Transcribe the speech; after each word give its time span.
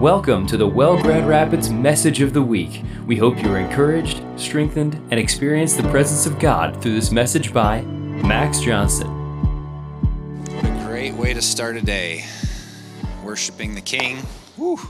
Welcome 0.00 0.44
to 0.48 0.56
the 0.56 0.66
Well 0.66 1.00
Grand 1.00 1.28
Rapids 1.28 1.70
Message 1.70 2.20
of 2.20 2.32
the 2.32 2.42
Week. 2.42 2.82
We 3.06 3.16
hope 3.16 3.40
you 3.40 3.50
are 3.52 3.60
encouraged, 3.60 4.24
strengthened, 4.36 4.94
and 5.10 5.20
experience 5.20 5.74
the 5.74 5.88
presence 5.88 6.26
of 6.26 6.40
God 6.40 6.82
through 6.82 6.94
this 6.96 7.12
message 7.12 7.54
by 7.54 7.82
Max 7.82 8.60
Johnson. 8.60 9.06
What 10.52 10.64
a 10.64 10.84
great 10.84 11.14
way 11.14 11.32
to 11.32 11.40
start 11.40 11.76
a 11.76 11.80
day. 11.80 12.24
Worshiping 13.22 13.76
the 13.76 13.80
King. 13.80 14.18
Woo. 14.56 14.80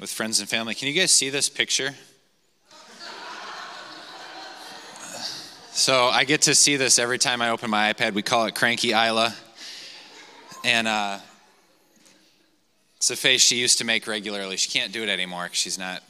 With 0.00 0.10
friends 0.10 0.40
and 0.40 0.48
family. 0.48 0.74
Can 0.74 0.88
you 0.88 0.94
guys 0.94 1.12
see 1.12 1.30
this 1.30 1.48
picture? 1.48 1.94
So 5.70 6.06
I 6.06 6.24
get 6.24 6.42
to 6.42 6.54
see 6.54 6.76
this 6.76 6.98
every 6.98 7.18
time 7.18 7.40
I 7.42 7.50
open 7.50 7.70
my 7.70 7.92
iPad. 7.92 8.14
We 8.14 8.22
call 8.22 8.46
it 8.46 8.56
Cranky 8.56 8.90
Isla. 8.90 9.34
And 10.64 10.88
uh, 10.88 11.18
it's 13.02 13.10
a 13.10 13.16
face 13.16 13.40
she 13.40 13.56
used 13.56 13.78
to 13.78 13.84
make 13.84 14.06
regularly. 14.06 14.56
She 14.56 14.70
can't 14.70 14.92
do 14.92 15.02
it 15.02 15.08
anymore 15.08 15.46
because 15.46 15.58
she's 15.58 15.76
not, 15.76 16.04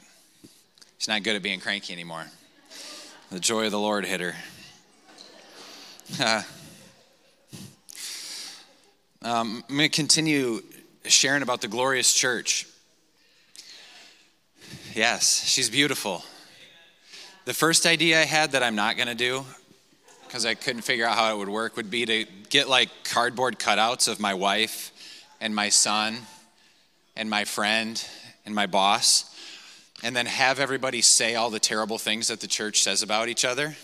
she's 0.99 1.07
not 1.07 1.23
good 1.23 1.35
at 1.35 1.41
being 1.41 1.59
cranky 1.59 1.91
anymore. 1.91 2.27
The 3.31 3.39
joy 3.39 3.65
of 3.65 3.71
the 3.71 3.79
Lord 3.79 4.05
hit 4.05 4.21
her. 4.21 4.35
Um, 9.25 9.63
I'm 9.69 9.77
going 9.77 9.89
to 9.89 9.95
continue 9.95 10.61
sharing 11.05 11.43
about 11.43 11.61
the 11.61 11.69
glorious 11.69 12.13
church. 12.13 12.67
Yes, 14.93 15.47
she's 15.47 15.69
beautiful. 15.69 16.25
The 17.45 17.53
first 17.53 17.85
idea 17.85 18.19
I 18.19 18.25
had 18.25 18.51
that 18.51 18.63
I'm 18.63 18.75
not 18.75 18.97
going 18.97 19.07
to 19.07 19.15
do, 19.15 19.45
because 20.27 20.45
I 20.45 20.55
couldn't 20.55 20.81
figure 20.81 21.05
out 21.05 21.15
how 21.15 21.33
it 21.33 21.37
would 21.37 21.47
work, 21.47 21.77
would 21.77 21.89
be 21.89 22.05
to 22.05 22.25
get 22.49 22.67
like 22.67 22.89
cardboard 23.05 23.59
cutouts 23.59 24.09
of 24.09 24.19
my 24.19 24.33
wife 24.33 24.91
and 25.39 25.55
my 25.55 25.69
son 25.69 26.17
and 27.15 27.29
my 27.29 27.45
friend 27.45 28.03
and 28.45 28.53
my 28.53 28.65
boss, 28.65 29.29
and 30.03 30.15
then 30.15 30.25
have 30.25 30.59
everybody 30.59 31.01
say 31.01 31.35
all 31.35 31.49
the 31.49 31.59
terrible 31.59 31.97
things 31.97 32.27
that 32.27 32.41
the 32.41 32.47
church 32.47 32.81
says 32.81 33.01
about 33.01 33.29
each 33.29 33.45
other. 33.45 33.75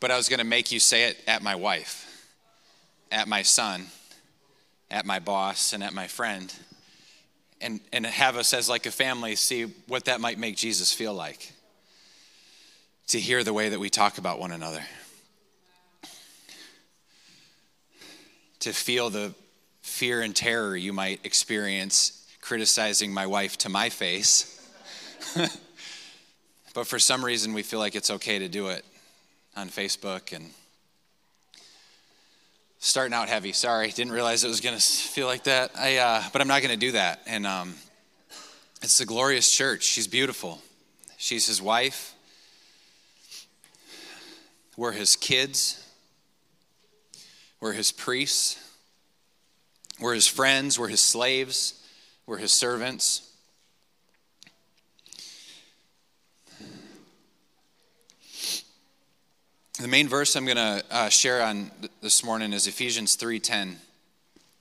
But 0.00 0.10
I 0.10 0.16
was 0.16 0.28
going 0.28 0.38
to 0.38 0.44
make 0.44 0.70
you 0.70 0.80
say 0.80 1.04
it 1.04 1.18
at 1.26 1.42
my 1.42 1.54
wife, 1.54 2.28
at 3.10 3.26
my 3.26 3.42
son, 3.42 3.86
at 4.90 5.06
my 5.06 5.18
boss, 5.18 5.72
and 5.72 5.82
at 5.82 5.94
my 5.94 6.06
friend. 6.06 6.52
And, 7.60 7.80
and 7.92 8.04
have 8.04 8.36
us 8.36 8.52
as 8.52 8.68
like 8.68 8.84
a 8.84 8.90
family 8.90 9.36
see 9.36 9.62
what 9.86 10.04
that 10.04 10.20
might 10.20 10.38
make 10.38 10.56
Jesus 10.56 10.92
feel 10.92 11.14
like 11.14 11.52
to 13.08 13.18
hear 13.18 13.42
the 13.42 13.52
way 13.52 13.70
that 13.70 13.80
we 13.80 13.88
talk 13.88 14.18
about 14.18 14.38
one 14.38 14.52
another, 14.52 14.82
to 18.60 18.72
feel 18.72 19.08
the 19.08 19.34
fear 19.80 20.20
and 20.20 20.34
terror 20.34 20.76
you 20.76 20.92
might 20.92 21.24
experience 21.24 22.23
criticizing 22.44 23.10
my 23.10 23.26
wife 23.26 23.56
to 23.56 23.70
my 23.70 23.88
face. 23.88 24.60
but 26.74 26.86
for 26.86 26.98
some 26.98 27.24
reason, 27.24 27.54
we 27.54 27.62
feel 27.62 27.78
like 27.78 27.94
it's 27.94 28.10
okay 28.10 28.38
to 28.38 28.48
do 28.48 28.68
it 28.68 28.84
on 29.56 29.70
Facebook 29.70 30.36
and 30.36 30.50
starting 32.80 33.14
out 33.14 33.30
heavy. 33.30 33.52
Sorry, 33.52 33.88
didn't 33.88 34.12
realize 34.12 34.44
it 34.44 34.48
was 34.48 34.60
going 34.60 34.76
to 34.76 34.82
feel 34.82 35.26
like 35.26 35.44
that. 35.44 35.70
I, 35.74 35.96
uh, 35.96 36.22
but 36.34 36.42
I'm 36.42 36.48
not 36.48 36.60
going 36.60 36.78
to 36.78 36.86
do 36.86 36.92
that. 36.92 37.22
And 37.26 37.46
um, 37.46 37.76
it's 38.82 38.98
the 38.98 39.06
glorious 39.06 39.50
church. 39.50 39.82
She's 39.82 40.06
beautiful. 40.06 40.60
She's 41.16 41.46
his 41.46 41.62
wife. 41.62 42.14
We're 44.76 44.92
his 44.92 45.16
kids. 45.16 45.82
We're 47.58 47.72
his 47.72 47.90
priests. 47.90 48.60
We're 49.98 50.14
his 50.14 50.26
friends. 50.26 50.78
We're 50.78 50.88
his 50.88 51.00
slaves. 51.00 51.80
We're 52.26 52.38
his 52.38 52.52
servants. 52.52 53.30
The 59.78 59.88
main 59.88 60.08
verse 60.08 60.34
I'm 60.34 60.46
going 60.46 60.56
to 60.56 60.82
uh, 60.90 61.08
share 61.10 61.42
on 61.42 61.70
this 62.00 62.24
morning 62.24 62.54
is 62.54 62.66
Ephesians 62.66 63.16
3:10. 63.16 63.76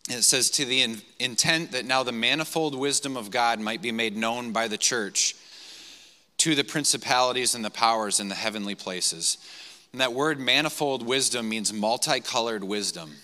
It 0.09 0.23
says, 0.23 0.49
"To 0.51 0.65
the 0.65 0.81
in- 0.81 1.01
intent 1.19 1.71
that 1.71 1.85
now 1.85 2.03
the 2.03 2.11
manifold 2.11 2.75
wisdom 2.75 3.15
of 3.15 3.31
God 3.31 3.61
might 3.61 3.81
be 3.81 3.93
made 3.93 4.17
known 4.17 4.51
by 4.51 4.67
the 4.67 4.77
church 4.77 5.35
to 6.39 6.55
the 6.55 6.65
principalities 6.65 7.55
and 7.55 7.63
the 7.63 7.69
powers 7.69 8.19
in 8.19 8.27
the 8.27 8.35
heavenly 8.35 8.75
places." 8.75 9.37
And 9.93 10.01
that 10.01 10.11
word 10.11 10.37
manifold 10.37 11.05
wisdom 11.05 11.47
means 11.47 11.71
multicolored 11.71 12.65
wisdom. 12.65 13.19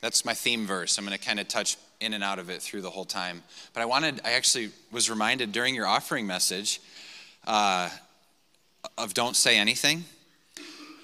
That's 0.00 0.24
my 0.24 0.32
theme 0.32 0.64
verse. 0.64 0.96
I'm 0.96 1.04
going 1.04 1.18
to 1.18 1.22
kind 1.22 1.40
of 1.40 1.48
touch 1.48 1.76
in 2.00 2.14
and 2.14 2.22
out 2.22 2.38
of 2.38 2.50
it 2.50 2.62
through 2.62 2.82
the 2.82 2.90
whole 2.90 3.04
time. 3.04 3.42
But 3.72 3.82
I 3.82 3.86
wanted, 3.86 4.20
I 4.24 4.32
actually 4.32 4.70
was 4.92 5.10
reminded 5.10 5.52
during 5.52 5.74
your 5.74 5.86
offering 5.86 6.26
message 6.26 6.80
uh, 7.46 7.88
of 8.96 9.14
don't 9.14 9.36
say 9.36 9.58
anything. 9.58 10.04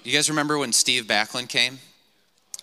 You 0.03 0.11
guys 0.11 0.29
remember 0.29 0.57
when 0.57 0.71
Steve 0.71 1.05
Backlund 1.05 1.49
came? 1.49 1.79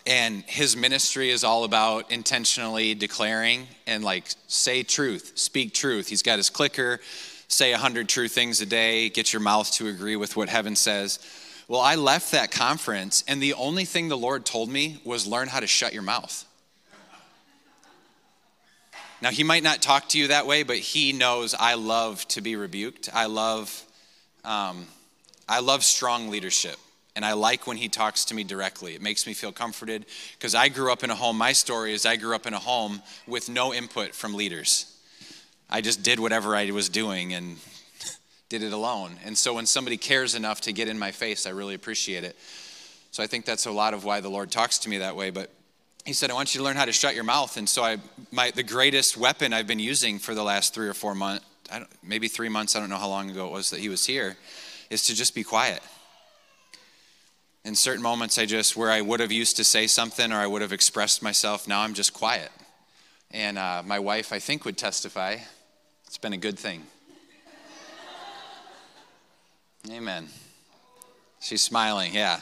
And 0.06 0.42
his 0.46 0.76
ministry 0.76 1.30
is 1.30 1.44
all 1.44 1.64
about 1.64 2.10
intentionally 2.10 2.94
declaring 2.94 3.68
and 3.86 4.02
like 4.02 4.24
say 4.48 4.82
truth, 4.82 5.32
speak 5.36 5.74
truth. 5.74 6.08
He's 6.08 6.22
got 6.22 6.38
his 6.38 6.50
clicker, 6.50 7.00
say 7.46 7.72
a 7.72 7.78
hundred 7.78 8.08
true 8.08 8.28
things 8.28 8.60
a 8.60 8.66
day, 8.66 9.10
get 9.10 9.32
your 9.32 9.42
mouth 9.42 9.70
to 9.72 9.88
agree 9.88 10.16
with 10.16 10.36
what 10.36 10.48
heaven 10.48 10.74
says. 10.74 11.20
Well, 11.68 11.80
I 11.80 11.94
left 11.94 12.32
that 12.32 12.50
conference, 12.50 13.22
and 13.28 13.40
the 13.40 13.54
only 13.54 13.84
thing 13.84 14.08
the 14.08 14.18
Lord 14.18 14.44
told 14.44 14.68
me 14.68 15.00
was 15.04 15.26
learn 15.26 15.48
how 15.48 15.60
to 15.60 15.66
shut 15.66 15.92
your 15.92 16.02
mouth. 16.02 16.44
Now, 19.22 19.30
he 19.30 19.44
might 19.44 19.62
not 19.62 19.80
talk 19.80 20.08
to 20.10 20.18
you 20.18 20.28
that 20.28 20.48
way, 20.48 20.64
but 20.64 20.78
he 20.78 21.12
knows 21.12 21.54
I 21.54 21.74
love 21.74 22.26
to 22.28 22.40
be 22.40 22.56
rebuked. 22.56 23.08
I 23.14 23.26
love, 23.26 23.84
um, 24.44 24.88
I 25.48 25.60
love 25.60 25.84
strong 25.84 26.28
leadership. 26.28 26.76
And 27.14 27.24
I 27.24 27.34
like 27.34 27.68
when 27.68 27.76
he 27.76 27.88
talks 27.88 28.24
to 28.26 28.34
me 28.34 28.42
directly. 28.42 28.96
It 28.96 29.00
makes 29.00 29.24
me 29.24 29.32
feel 29.32 29.52
comforted 29.52 30.06
because 30.36 30.56
I 30.56 30.68
grew 30.68 30.90
up 30.90 31.04
in 31.04 31.10
a 31.10 31.14
home. 31.14 31.38
My 31.38 31.52
story 31.52 31.92
is 31.92 32.04
I 32.04 32.16
grew 32.16 32.34
up 32.34 32.48
in 32.48 32.54
a 32.54 32.58
home 32.58 33.00
with 33.28 33.48
no 33.48 33.72
input 33.72 34.12
from 34.12 34.34
leaders. 34.34 34.92
I 35.70 35.82
just 35.82 36.02
did 36.02 36.18
whatever 36.18 36.56
I 36.56 36.72
was 36.72 36.88
doing 36.88 37.32
and 37.32 37.58
did 38.48 38.64
it 38.64 38.72
alone. 38.72 39.18
And 39.24 39.38
so 39.38 39.54
when 39.54 39.66
somebody 39.66 39.98
cares 39.98 40.34
enough 40.34 40.62
to 40.62 40.72
get 40.72 40.88
in 40.88 40.98
my 40.98 41.12
face, 41.12 41.46
I 41.46 41.50
really 41.50 41.74
appreciate 41.74 42.24
it. 42.24 42.34
So 43.12 43.22
I 43.22 43.28
think 43.28 43.44
that's 43.44 43.66
a 43.66 43.70
lot 43.70 43.94
of 43.94 44.04
why 44.04 44.18
the 44.18 44.30
Lord 44.30 44.50
talks 44.50 44.80
to 44.80 44.88
me 44.88 44.98
that 44.98 45.14
way. 45.14 45.30
But 45.30 45.50
he 46.04 46.12
said, 46.12 46.30
I 46.30 46.34
want 46.34 46.54
you 46.54 46.58
to 46.58 46.64
learn 46.64 46.76
how 46.76 46.84
to 46.84 46.92
shut 46.92 47.14
your 47.14 47.24
mouth. 47.24 47.56
And 47.56 47.68
so 47.68 47.84
I, 47.84 47.98
my, 48.32 48.50
the 48.50 48.62
greatest 48.62 49.16
weapon 49.16 49.52
I've 49.52 49.66
been 49.66 49.78
using 49.78 50.18
for 50.18 50.34
the 50.34 50.42
last 50.42 50.74
three 50.74 50.88
or 50.88 50.94
four 50.94 51.14
months, 51.14 51.44
maybe 52.02 52.28
three 52.28 52.48
months, 52.48 52.74
I 52.74 52.80
don't 52.80 52.90
know 52.90 52.96
how 52.96 53.08
long 53.08 53.30
ago 53.30 53.46
it 53.46 53.52
was 53.52 53.70
that 53.70 53.80
he 53.80 53.88
was 53.88 54.04
here, 54.04 54.36
is 54.90 55.04
to 55.06 55.14
just 55.14 55.34
be 55.34 55.44
quiet. 55.44 55.80
In 57.64 57.76
certain 57.76 58.02
moments, 58.02 58.36
I 58.38 58.46
just, 58.46 58.76
where 58.76 58.90
I 58.90 59.00
would 59.00 59.20
have 59.20 59.30
used 59.30 59.56
to 59.58 59.64
say 59.64 59.86
something 59.86 60.32
or 60.32 60.36
I 60.36 60.46
would 60.46 60.62
have 60.62 60.72
expressed 60.72 61.22
myself, 61.22 61.68
now 61.68 61.82
I'm 61.82 61.94
just 61.94 62.12
quiet. 62.12 62.50
And 63.30 63.56
uh, 63.56 63.82
my 63.86 64.00
wife, 64.00 64.32
I 64.32 64.40
think, 64.40 64.64
would 64.64 64.76
testify. 64.76 65.36
It's 66.06 66.18
been 66.18 66.32
a 66.32 66.38
good 66.38 66.58
thing. 66.58 66.82
Amen. 69.90 70.28
She's 71.40 71.62
smiling, 71.62 72.14
yeah. 72.14 72.40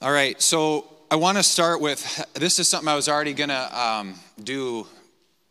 All 0.00 0.12
right, 0.12 0.40
so 0.40 0.86
I 1.10 1.16
want 1.16 1.38
to 1.38 1.42
start 1.42 1.80
with 1.80 2.22
this 2.34 2.58
is 2.58 2.68
something 2.68 2.86
I 2.86 2.94
was 2.94 3.08
already 3.08 3.32
going 3.32 3.48
to 3.48 3.80
um, 3.80 4.14
do 4.44 4.86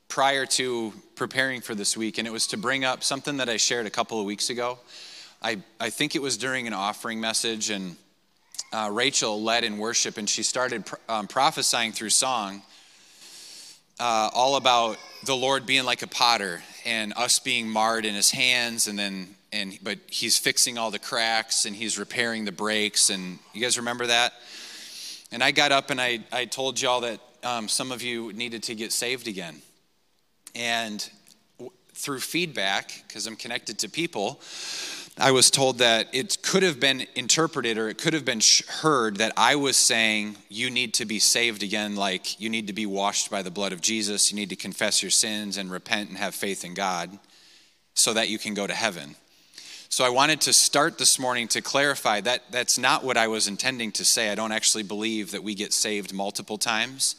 prior 0.07 0.45
to 0.45 0.93
preparing 1.15 1.61
for 1.61 1.73
this 1.73 1.97
week, 1.97 2.19
and 2.19 2.27
it 2.27 2.31
was 2.31 2.45
to 2.47 2.57
bring 2.57 2.85
up 2.85 3.03
something 3.03 3.37
that 3.37 3.49
I 3.49 3.57
shared 3.57 3.87
a 3.87 3.89
couple 3.89 4.19
of 4.19 4.27
weeks 4.27 4.51
ago. 4.51 4.77
I, 5.41 5.57
I 5.79 5.89
think 5.89 6.15
it 6.15 6.21
was 6.21 6.37
during 6.37 6.67
an 6.67 6.73
offering 6.73 7.19
message, 7.19 7.71
and 7.71 7.95
uh, 8.71 8.91
Rachel 8.93 9.41
led 9.41 9.63
in 9.63 9.79
worship, 9.79 10.19
and 10.19 10.29
she 10.29 10.43
started 10.43 10.83
um, 11.09 11.25
prophesying 11.25 11.91
through 11.91 12.11
song 12.11 12.61
uh, 13.99 14.29
all 14.35 14.57
about 14.57 14.97
the 15.25 15.35
Lord 15.35 15.65
being 15.65 15.85
like 15.85 16.03
a 16.03 16.07
potter 16.07 16.61
and 16.85 17.13
us 17.17 17.39
being 17.39 17.67
marred 17.67 18.05
in 18.05 18.13
his 18.13 18.29
hands, 18.29 18.85
and 18.85 18.99
then 18.99 19.29
and 19.51 19.79
but 19.81 19.97
he's 20.05 20.37
fixing 20.37 20.77
all 20.77 20.91
the 20.91 20.99
cracks 20.99 21.65
and 21.65 21.75
he's 21.75 21.97
repairing 21.97 22.45
the 22.45 22.51
breaks, 22.51 23.09
and 23.09 23.39
you 23.53 23.61
guys 23.61 23.75
remember 23.75 24.05
that? 24.05 24.33
And 25.31 25.43
I 25.43 25.51
got 25.51 25.71
up 25.71 25.89
and 25.89 25.99
I, 25.99 26.19
I 26.31 26.45
told 26.45 26.79
y'all 26.81 27.01
that 27.01 27.19
um, 27.43 27.67
some 27.67 27.91
of 27.91 28.01
you 28.01 28.33
needed 28.33 28.63
to 28.63 28.75
get 28.75 28.91
saved 28.91 29.27
again. 29.27 29.61
And 30.55 31.07
w- 31.57 31.71
through 31.93 32.19
feedback, 32.19 33.03
because 33.07 33.27
I'm 33.27 33.35
connected 33.35 33.79
to 33.79 33.89
people, 33.89 34.39
I 35.19 35.31
was 35.31 35.49
told 35.49 35.79
that 35.79 36.07
it 36.13 36.41
could 36.43 36.61
have 36.61 36.79
been 36.79 37.07
interpreted 37.15 37.77
or 37.77 37.89
it 37.89 37.97
could 37.97 38.13
have 38.13 38.23
been 38.23 38.41
heard 38.81 39.17
that 39.17 39.33
I 39.35 39.55
was 39.55 39.75
saying 39.75 40.37
you 40.47 40.69
need 40.69 40.93
to 40.95 41.05
be 41.05 41.19
saved 41.19 41.63
again, 41.63 41.95
like 41.95 42.39
you 42.39 42.49
need 42.49 42.67
to 42.67 42.73
be 42.73 42.85
washed 42.85 43.31
by 43.31 43.41
the 43.41 43.49
blood 43.49 43.73
of 43.73 43.81
Jesus, 43.81 44.31
you 44.31 44.35
need 44.35 44.49
to 44.49 44.55
confess 44.55 45.01
your 45.01 45.09
sins 45.09 45.57
and 45.57 45.71
repent 45.71 46.09
and 46.09 46.17
have 46.19 46.35
faith 46.35 46.63
in 46.63 46.75
God 46.75 47.17
so 47.95 48.13
that 48.13 48.29
you 48.29 48.37
can 48.37 48.53
go 48.53 48.67
to 48.67 48.75
heaven. 48.75 49.15
So 49.89 50.03
I 50.03 50.09
wanted 50.09 50.41
to 50.41 50.53
start 50.53 50.97
this 50.97 51.17
morning 51.17 51.47
to 51.49 51.61
clarify 51.61 52.19
that 52.21 52.43
that's 52.51 52.77
not 52.77 53.05
what 53.05 53.15
I 53.15 53.29
was 53.29 53.47
intending 53.47 53.93
to 53.93 54.03
say. 54.03 54.29
I 54.29 54.35
don't 54.35 54.51
actually 54.51 54.83
believe 54.83 55.31
that 55.31 55.43
we 55.43 55.55
get 55.55 55.71
saved 55.71 56.13
multiple 56.13 56.57
times. 56.57 57.15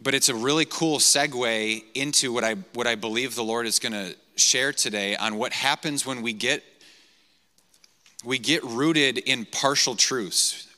but 0.00 0.14
it's 0.14 0.28
a 0.28 0.34
really 0.34 0.64
cool 0.64 0.98
segue 0.98 1.82
into 1.94 2.32
what 2.32 2.44
I, 2.44 2.54
what 2.74 2.86
I 2.86 2.94
believe 2.94 3.34
the 3.34 3.42
Lord 3.42 3.66
is 3.66 3.80
going 3.80 3.92
to 3.92 4.14
share 4.36 4.72
today 4.72 5.16
on 5.16 5.36
what 5.36 5.52
happens 5.52 6.06
when 6.06 6.22
we 6.22 6.32
get, 6.32 6.62
we 8.24 8.38
get 8.38 8.62
rooted 8.62 9.18
in 9.18 9.44
partial 9.44 9.96
truths 9.96 10.68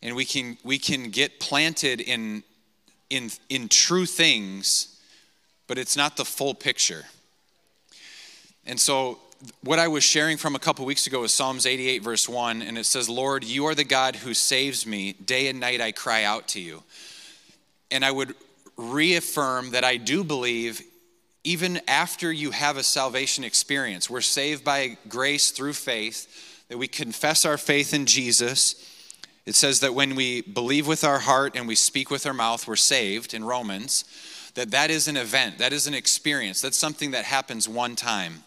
and 0.00 0.14
we 0.14 0.24
can, 0.24 0.56
we 0.62 0.78
can 0.78 1.10
get 1.10 1.40
planted 1.40 2.00
in, 2.00 2.44
in, 3.10 3.30
in 3.48 3.68
true 3.68 4.06
things, 4.06 5.00
but 5.66 5.76
it's 5.76 5.96
not 5.96 6.16
the 6.16 6.24
full 6.24 6.54
picture. 6.54 7.04
And 8.64 8.78
so 8.78 9.18
what 9.62 9.78
I 9.78 9.88
was 9.88 10.04
sharing 10.04 10.36
from 10.36 10.54
a 10.54 10.58
couple 10.58 10.84
weeks 10.84 11.06
ago 11.06 11.24
is 11.24 11.32
Psalms 11.32 11.66
88, 11.66 12.02
verse 12.02 12.28
1, 12.28 12.62
and 12.62 12.78
it 12.78 12.86
says, 12.86 13.08
Lord, 13.08 13.44
you 13.44 13.66
are 13.66 13.74
the 13.74 13.84
God 13.84 14.16
who 14.16 14.34
saves 14.34 14.86
me. 14.86 15.12
Day 15.12 15.48
and 15.48 15.58
night 15.58 15.80
I 15.80 15.92
cry 15.92 16.24
out 16.24 16.48
to 16.48 16.60
you. 16.60 16.82
And 17.90 18.04
I 18.04 18.10
would 18.10 18.34
reaffirm 18.76 19.70
that 19.70 19.84
I 19.84 19.96
do 19.96 20.24
believe, 20.24 20.82
even 21.42 21.80
after 21.88 22.32
you 22.32 22.52
have 22.52 22.76
a 22.76 22.82
salvation 22.82 23.44
experience, 23.44 24.08
we're 24.08 24.20
saved 24.20 24.64
by 24.64 24.98
grace 25.08 25.50
through 25.50 25.74
faith, 25.74 26.66
that 26.68 26.78
we 26.78 26.88
confess 26.88 27.44
our 27.44 27.58
faith 27.58 27.92
in 27.92 28.06
Jesus. 28.06 28.76
It 29.46 29.54
says 29.54 29.80
that 29.80 29.94
when 29.94 30.14
we 30.14 30.42
believe 30.42 30.86
with 30.86 31.04
our 31.04 31.18
heart 31.18 31.56
and 31.56 31.68
we 31.68 31.74
speak 31.74 32.10
with 32.10 32.26
our 32.26 32.34
mouth, 32.34 32.66
we're 32.66 32.76
saved 32.76 33.34
in 33.34 33.44
Romans, 33.44 34.04
that 34.54 34.70
that 34.70 34.90
is 34.90 35.08
an 35.08 35.16
event, 35.16 35.58
that 35.58 35.72
is 35.72 35.86
an 35.86 35.94
experience, 35.94 36.60
that's 36.60 36.78
something 36.78 37.10
that 37.10 37.24
happens 37.24 37.68
one 37.68 37.96
time. 37.96 38.43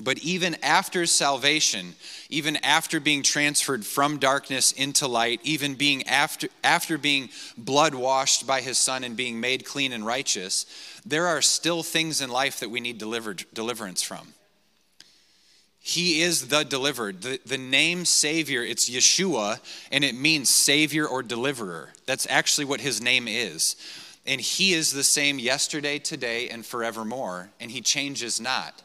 But 0.00 0.18
even 0.18 0.56
after 0.62 1.04
salvation, 1.04 1.94
even 2.30 2.56
after 2.56 2.98
being 2.98 3.22
transferred 3.22 3.84
from 3.84 4.18
darkness 4.18 4.72
into 4.72 5.06
light, 5.06 5.40
even 5.44 5.74
being 5.74 6.06
after, 6.08 6.48
after 6.64 6.96
being 6.96 7.28
blood 7.58 7.94
washed 7.94 8.46
by 8.46 8.62
his 8.62 8.78
son 8.78 9.04
and 9.04 9.16
being 9.16 9.38
made 9.38 9.66
clean 9.66 9.92
and 9.92 10.06
righteous, 10.06 10.64
there 11.04 11.26
are 11.26 11.42
still 11.42 11.82
things 11.82 12.22
in 12.22 12.30
life 12.30 12.60
that 12.60 12.70
we 12.70 12.80
need 12.80 12.96
delivered, 12.96 13.44
deliverance 13.52 14.02
from. 14.02 14.32
He 15.78 16.22
is 16.22 16.48
the 16.48 16.62
delivered. 16.62 17.22
The, 17.22 17.40
the 17.44 17.58
name 17.58 18.04
Savior, 18.06 18.62
it's 18.62 18.88
Yeshua, 18.88 19.58
and 19.90 20.04
it 20.04 20.14
means 20.14 20.48
Savior 20.48 21.06
or 21.06 21.22
Deliverer. 21.22 21.92
That's 22.06 22.26
actually 22.30 22.64
what 22.64 22.80
his 22.80 23.02
name 23.02 23.26
is. 23.28 23.76
And 24.24 24.40
he 24.40 24.72
is 24.72 24.92
the 24.92 25.02
same 25.02 25.38
yesterday, 25.40 25.98
today, 25.98 26.48
and 26.48 26.64
forevermore, 26.64 27.50
and 27.60 27.70
he 27.70 27.80
changes 27.80 28.40
not. 28.40 28.80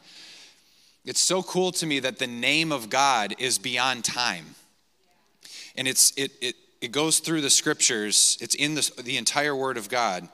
It's 1.07 1.24
so 1.24 1.42
cool 1.42 1.71
to 1.71 1.86
me 1.86 2.01
that 2.01 2.19
the 2.19 2.27
name 2.27 2.74
of 2.74 2.89
God 2.89 3.33
is 3.39 3.57
beyond 3.57 4.04
time. 4.04 4.56
And 5.77 5.88
it's, 5.88 6.12
it, 6.18 6.33
it, 6.42 6.56
it 6.81 6.92
goes 6.92 7.19
through 7.19 7.39
the 7.39 7.50
scriptures, 7.50 8.38
it's 8.42 8.56
in 8.56 8.75
the, 8.75 8.92
the 9.01 9.15
entire 9.15 9.56
Word 9.56 9.77
of 9.77 9.88
God. 9.88 10.27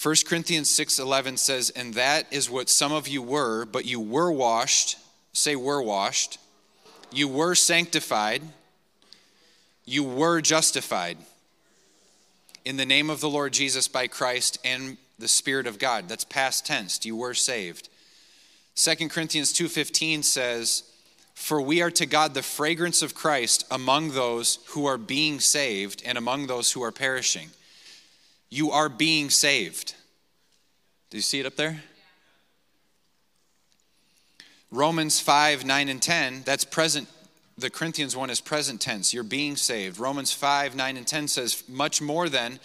1 0.00 0.14
Corinthians 0.26 0.70
6:11 0.70 1.38
says, 1.38 1.70
"And 1.70 1.94
that 1.94 2.26
is 2.32 2.50
what 2.50 2.68
some 2.68 2.90
of 2.90 3.06
you 3.06 3.22
were, 3.22 3.64
but 3.64 3.84
you 3.84 4.00
were 4.00 4.32
washed, 4.32 4.96
say 5.32 5.54
were 5.54 5.82
washed. 5.82 6.38
You 7.12 7.28
were 7.28 7.54
sanctified. 7.54 8.42
You 9.84 10.02
were 10.02 10.40
justified 10.40 11.18
in 12.64 12.76
the 12.76 12.86
name 12.86 13.08
of 13.08 13.20
the 13.20 13.30
Lord 13.30 13.52
Jesus 13.52 13.86
by 13.86 14.08
Christ 14.08 14.58
and 14.64 14.98
the 15.16 15.28
Spirit 15.28 15.68
of 15.68 15.78
God." 15.78 16.08
That's 16.08 16.24
past 16.24 16.66
tense. 16.66 17.04
You 17.04 17.14
were 17.14 17.34
saved. 17.34 17.88
2 18.78 19.10
Corinthians 19.10 19.52
2:15 19.52 20.22
says, 20.22 20.84
"For 21.34 21.60
we 21.60 21.82
are 21.82 21.90
to 21.90 22.06
God 22.06 22.32
the 22.32 22.44
fragrance 22.44 23.02
of 23.02 23.12
Christ 23.12 23.64
among 23.72 24.12
those 24.12 24.60
who 24.66 24.86
are 24.86 24.96
being 24.96 25.40
saved 25.40 26.00
and 26.04 26.16
among 26.16 26.46
those 26.46 26.70
who 26.70 26.82
are 26.84 26.92
perishing." 26.92 27.50
You 28.50 28.70
are 28.70 28.88
being 28.88 29.30
saved. 29.30 29.94
Do 31.10 31.16
you 31.16 31.22
see 31.22 31.40
it 31.40 31.46
up 31.46 31.56
there? 31.56 31.82
Romans 34.70 35.18
5, 35.18 35.64
9, 35.64 35.88
and 35.88 36.00
10, 36.00 36.44
that's 36.44 36.64
present. 36.64 37.08
The 37.56 37.70
Corinthians 37.70 38.14
one 38.14 38.30
is 38.30 38.40
present 38.40 38.80
tense. 38.80 39.12
You're 39.12 39.24
being 39.24 39.56
saved. 39.56 39.98
Romans 39.98 40.30
5, 40.30 40.76
9, 40.76 40.96
and 40.96 41.06
10 41.06 41.26
says, 41.26 41.64
Much 41.66 42.00
more 42.00 42.28
than, 42.28 42.60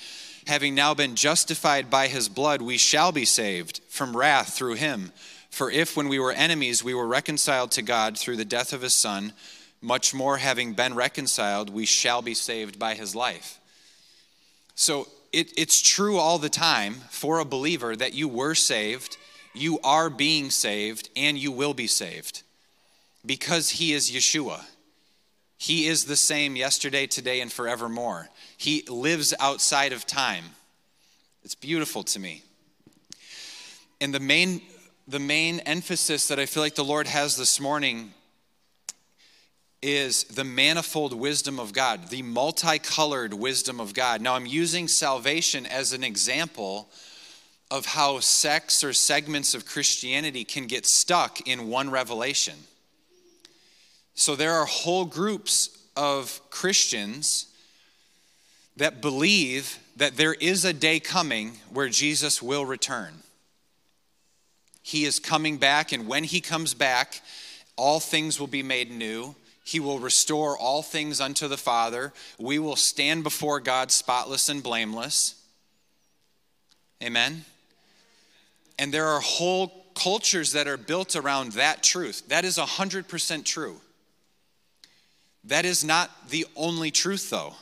having 0.45 0.75
now 0.75 0.94
been 0.94 1.15
justified 1.15 1.89
by 1.89 2.07
his 2.07 2.30
blood, 2.30 2.62
we 2.62 2.77
shall 2.77 3.12
be 3.12 3.25
saved 3.25 3.81
from 3.89 4.15
wrath 4.15 4.54
through 4.54 4.75
him. 4.75 5.12
For 5.53 5.69
if, 5.69 5.95
when 5.95 6.07
we 6.07 6.17
were 6.17 6.31
enemies, 6.31 6.83
we 6.83 6.95
were 6.95 7.05
reconciled 7.05 7.69
to 7.73 7.83
God 7.83 8.17
through 8.17 8.38
the 8.38 8.44
death 8.44 8.73
of 8.73 8.81
his 8.81 8.95
Son, 8.95 9.33
much 9.81 10.11
more 10.11 10.38
having 10.38 10.73
been 10.73 10.95
reconciled, 10.95 11.69
we 11.69 11.85
shall 11.85 12.23
be 12.23 12.33
saved 12.33 12.79
by 12.79 12.95
his 12.95 13.13
life. 13.13 13.59
So 14.73 15.07
it, 15.31 15.53
it's 15.55 15.79
true 15.79 16.17
all 16.17 16.39
the 16.39 16.50
time 16.50 16.95
for 17.11 17.38
a 17.38 17.45
believer 17.45 17.95
that 17.95 18.15
you 18.15 18.27
were 18.27 18.55
saved, 18.55 19.17
you 19.53 19.79
are 19.83 20.09
being 20.09 20.50
saved, 20.50 21.09
and 21.15 21.38
you 21.38 21.51
will 21.51 21.75
be 21.75 21.85
saved 21.85 22.41
because 23.23 23.69
he 23.69 23.94
is 23.94 24.09
Yeshua. 24.09 24.65
He 25.59 25.85
is 25.85 26.05
the 26.05 26.15
same 26.15 26.55
yesterday, 26.55 27.05
today, 27.05 27.41
and 27.41 27.53
forevermore. 27.53 28.29
He 28.57 28.85
lives 28.89 29.35
outside 29.39 29.94
of 29.94 30.07
time. 30.07 30.45
It's 31.44 31.53
beautiful 31.53 32.01
to 32.05 32.19
me. 32.19 32.41
And 34.01 34.11
the 34.11 34.19
main 34.19 34.59
the 35.07 35.19
main 35.19 35.59
emphasis 35.61 36.27
that 36.27 36.39
I 36.39 36.45
feel 36.45 36.63
like 36.63 36.75
the 36.75 36.83
Lord 36.83 37.07
has 37.07 37.35
this 37.35 37.59
morning 37.59 38.13
is 39.81 40.23
the 40.25 40.45
manifold 40.45 41.13
wisdom 41.13 41.59
of 41.59 41.73
God, 41.73 42.07
the 42.09 42.21
multicolored 42.21 43.33
wisdom 43.33 43.81
of 43.81 43.94
God. 43.94 44.21
Now, 44.21 44.35
I'm 44.35 44.45
using 44.45 44.88
salvation 44.88 45.65
as 45.65 45.91
an 45.91 46.05
example 46.05 46.89
of 47.69 47.85
how 47.85 48.19
sects 48.21 48.81
or 48.83 48.94
segments 48.94 49.53
of 49.53 49.65
Christianity 49.65 50.45
can 50.45 50.67
get 50.67 50.85
stuck 50.85 51.45
in 51.47 51.67
one 51.67 51.89
revelation. 51.89 52.55
So, 54.15 54.38
there 54.38 54.53
are 54.53 54.65
whole 54.65 55.05
groups 55.05 55.77
of 55.97 56.39
Christians 56.50 57.47
that 58.77 59.01
believe 59.01 59.79
that 59.97 60.15
there 60.15 60.33
is 60.33 60.63
a 60.63 60.73
day 60.73 61.01
coming 61.01 61.57
where 61.69 61.89
Jesus 61.89 62.41
will 62.41 62.65
return. 62.65 63.23
He 64.83 65.06
is 65.06 65.18
coming 65.18 65.57
back, 65.57 65.91
and 65.91 66.07
when 66.07 66.25
he 66.25 66.41
comes 66.41 66.74
back, 66.74 67.21
all 67.77 68.00
things 68.00 68.39
will 68.39 68.47
be 68.47 68.62
made 68.62 68.91
new. 68.91 69.35
He 69.63 69.80
will 69.80 69.97
restore 69.97 70.57
all 70.57 70.83
things 70.83 71.21
unto 71.21 71.47
the 71.47 71.57
Father. 71.57 72.13
We 72.38 72.59
will 72.59 72.75
stand 72.75 73.24
before 73.24 73.62
God 73.62 73.91
spotless 73.91 74.50
and 74.50 74.62
blameless. 74.62 75.41
Amen. 77.01 77.45
And 78.77 78.94
there 78.94 79.07
are 79.07 79.22
whole 79.22 79.86
cultures 79.96 80.51
that 80.51 80.67
are 80.67 80.77
built 80.77 81.15
around 81.15 81.53
that 81.53 81.81
truth. 81.81 82.27
That 82.27 82.43
is 82.43 82.57
100% 82.57 83.46
true. 83.46 83.77
That 85.46 85.65
is 85.65 85.84
not 85.84 86.29
the 86.29 86.46
only 86.55 86.91
truth, 86.91 87.29
though. 87.29 87.55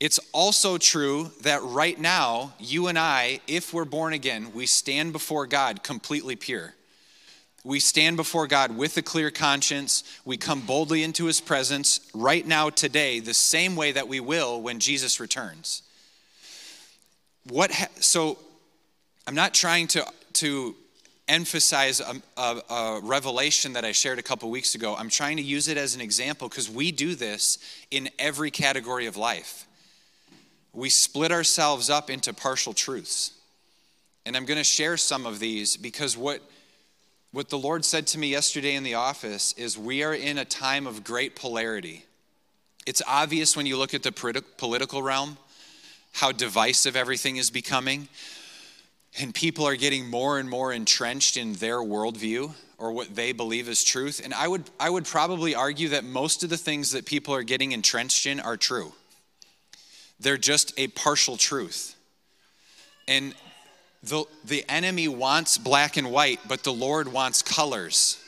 It's 0.00 0.20
also 0.32 0.78
true 0.78 1.32
that 1.42 1.60
right 1.62 1.98
now, 1.98 2.54
you 2.60 2.86
and 2.86 2.96
I, 2.98 3.40
if 3.48 3.74
we're 3.74 3.84
born 3.84 4.12
again, 4.12 4.52
we 4.54 4.64
stand 4.64 5.12
before 5.12 5.46
God 5.46 5.82
completely 5.82 6.36
pure. 6.36 6.74
We 7.64 7.80
stand 7.80 8.16
before 8.16 8.46
God 8.46 8.76
with 8.76 8.96
a 8.96 9.02
clear 9.02 9.32
conscience. 9.32 10.04
We 10.24 10.36
come 10.36 10.60
boldly 10.60 11.02
into 11.02 11.24
his 11.24 11.40
presence 11.40 12.00
right 12.14 12.46
now, 12.46 12.70
today, 12.70 13.18
the 13.18 13.34
same 13.34 13.74
way 13.74 13.90
that 13.90 14.06
we 14.06 14.20
will 14.20 14.62
when 14.62 14.78
Jesus 14.78 15.18
returns. 15.18 15.82
What 17.48 17.72
ha- 17.72 17.88
so 17.98 18.38
I'm 19.26 19.34
not 19.34 19.52
trying 19.52 19.88
to, 19.88 20.06
to 20.34 20.76
emphasize 21.26 22.00
a, 22.00 22.22
a, 22.40 22.62
a, 22.72 23.00
revelation 23.02 23.72
that 23.72 23.84
I 23.84 23.90
shared 23.90 24.20
a 24.20 24.22
couple 24.22 24.48
weeks 24.48 24.76
ago. 24.76 24.94
I'm 24.96 25.10
trying 25.10 25.38
to 25.38 25.42
use 25.42 25.66
it 25.66 25.76
as 25.76 25.96
an 25.96 26.00
example 26.00 26.48
because 26.48 26.70
we 26.70 26.92
do 26.92 27.16
this 27.16 27.58
in 27.90 28.08
every 28.18 28.52
category 28.52 29.06
of 29.06 29.16
life 29.16 29.67
we 30.78 30.88
split 30.88 31.32
ourselves 31.32 31.90
up 31.90 32.08
into 32.08 32.32
partial 32.32 32.72
truths. 32.72 33.32
And 34.24 34.36
I'm 34.36 34.44
going 34.44 34.58
to 34.58 34.64
share 34.64 34.96
some 34.96 35.26
of 35.26 35.40
these 35.40 35.76
because 35.76 36.16
what, 36.16 36.40
what 37.32 37.48
the 37.48 37.58
Lord 37.58 37.84
said 37.84 38.06
to 38.08 38.18
me 38.18 38.28
yesterday 38.28 38.76
in 38.76 38.84
the 38.84 38.94
office 38.94 39.52
is 39.54 39.76
we 39.76 40.04
are 40.04 40.14
in 40.14 40.38
a 40.38 40.44
time 40.44 40.86
of 40.86 41.02
great 41.02 41.34
polarity. 41.34 42.04
It's 42.86 43.02
obvious 43.08 43.56
when 43.56 43.66
you 43.66 43.76
look 43.76 43.92
at 43.92 44.04
the 44.04 44.12
political 44.56 45.02
realm 45.02 45.36
how 46.12 46.30
divisive 46.30 46.94
everything 46.94 47.36
is 47.36 47.50
becoming. 47.50 48.08
And 49.20 49.34
people 49.34 49.66
are 49.66 49.76
getting 49.76 50.08
more 50.08 50.38
and 50.38 50.48
more 50.48 50.72
entrenched 50.72 51.36
in 51.36 51.54
their 51.54 51.78
worldview 51.78 52.54
or 52.78 52.92
what 52.92 53.16
they 53.16 53.32
believe 53.32 53.68
is 53.68 53.82
truth. 53.82 54.20
And 54.22 54.32
I 54.32 54.46
would, 54.46 54.70
I 54.78 54.90
would 54.90 55.06
probably 55.06 55.56
argue 55.56 55.88
that 55.88 56.04
most 56.04 56.44
of 56.44 56.50
the 56.50 56.56
things 56.56 56.92
that 56.92 57.04
people 57.04 57.34
are 57.34 57.42
getting 57.42 57.72
entrenched 57.72 58.26
in 58.26 58.38
are 58.38 58.56
true. 58.56 58.92
They're 60.20 60.36
just 60.36 60.72
a 60.78 60.88
partial 60.88 61.36
truth. 61.36 61.94
And 63.06 63.34
the, 64.02 64.24
the 64.44 64.64
enemy 64.68 65.08
wants 65.08 65.58
black 65.58 65.96
and 65.96 66.10
white, 66.10 66.40
but 66.46 66.62
the 66.64 66.72
Lord 66.72 67.08
wants 67.08 67.42
colors. 67.42 68.18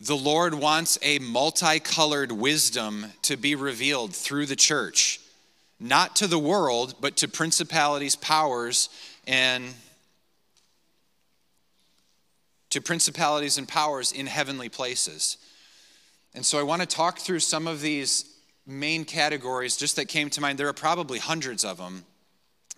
The 0.00 0.16
Lord 0.16 0.54
wants 0.54 0.98
a 1.02 1.18
multicolored 1.20 2.32
wisdom 2.32 3.06
to 3.22 3.36
be 3.36 3.54
revealed 3.54 4.14
through 4.14 4.46
the 4.46 4.56
church. 4.56 5.20
not 5.80 6.16
to 6.16 6.26
the 6.26 6.38
world, 6.38 6.94
but 7.00 7.16
to 7.16 7.28
principalities, 7.28 8.16
powers, 8.16 8.88
and 9.26 9.74
to 12.70 12.80
principalities 12.80 13.58
and 13.58 13.68
powers 13.68 14.12
in 14.12 14.26
heavenly 14.26 14.68
places. 14.68 15.36
And 16.34 16.44
so 16.44 16.58
I 16.58 16.62
want 16.62 16.82
to 16.82 16.86
talk 16.86 17.18
through 17.18 17.40
some 17.40 17.66
of 17.68 17.80
these 17.80 18.33
main 18.66 19.04
categories 19.04 19.76
just 19.76 19.96
that 19.96 20.06
came 20.06 20.30
to 20.30 20.40
mind. 20.40 20.58
There 20.58 20.68
are 20.68 20.72
probably 20.72 21.18
hundreds 21.18 21.64
of 21.64 21.78
them, 21.78 22.04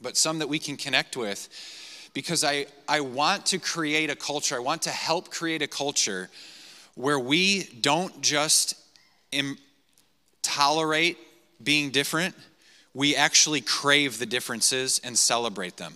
but 0.01 0.17
some 0.17 0.41
that 0.41 0.49
we 0.49 0.59
can 0.59 0.77
connect 0.77 1.17
with 1.17 1.49
because 2.13 2.45
I, 2.45 2.67
I 2.89 3.01
want 3.01 3.47
to 3.47 3.59
create 3.59 4.09
a 4.09 4.17
culture, 4.17 4.57
I 4.57 4.61
want 4.61 4.83
to 4.83 4.91
help 4.91 5.31
create 5.31 5.61
a 5.61 5.67
culture 5.67 6.31
where 6.95 7.19
we 7.19 7.65
don't 7.65 8.23
just 8.23 8.75
Im- 9.33 9.59
tolerate 10.41 11.19
being 11.63 11.91
different, 11.91 12.35
we 12.95 13.15
actually 13.15 13.61
crave 13.61 14.19
the 14.19 14.25
differences 14.25 14.99
and 15.05 15.19
celebrate 15.19 15.77
them. 15.77 15.93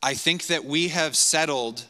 I 0.00 0.14
think 0.14 0.46
that 0.46 0.64
we 0.64 0.88
have 0.88 1.16
settled. 1.16 1.84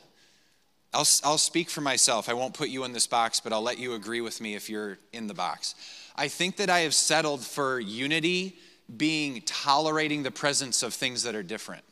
I'll, 0.94 1.06
I'll 1.22 1.38
speak 1.38 1.68
for 1.68 1.82
myself. 1.82 2.28
I 2.28 2.32
won't 2.32 2.54
put 2.54 2.70
you 2.70 2.84
in 2.84 2.92
this 2.92 3.06
box, 3.06 3.40
but 3.40 3.52
I'll 3.52 3.62
let 3.62 3.78
you 3.78 3.92
agree 3.92 4.22
with 4.22 4.40
me 4.40 4.54
if 4.54 4.70
you're 4.70 4.98
in 5.12 5.26
the 5.26 5.34
box. 5.34 5.74
I 6.16 6.28
think 6.28 6.56
that 6.56 6.70
I 6.70 6.80
have 6.80 6.94
settled 6.94 7.44
for 7.44 7.80
unity 7.80 8.56
being 8.94 9.42
tolerating 9.42 10.22
the 10.22 10.30
presence 10.30 10.82
of 10.82 10.92
things 10.92 11.22
that 11.22 11.34
are 11.34 11.42
different. 11.42 11.84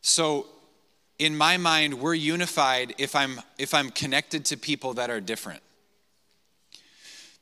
So, 0.00 0.46
in 1.18 1.36
my 1.36 1.56
mind, 1.56 1.94
we're 1.94 2.14
unified 2.14 2.94
if 2.98 3.16
I'm, 3.16 3.40
if 3.58 3.74
I'm 3.74 3.90
connected 3.90 4.44
to 4.46 4.56
people 4.56 4.94
that 4.94 5.10
are 5.10 5.20
different. 5.20 5.62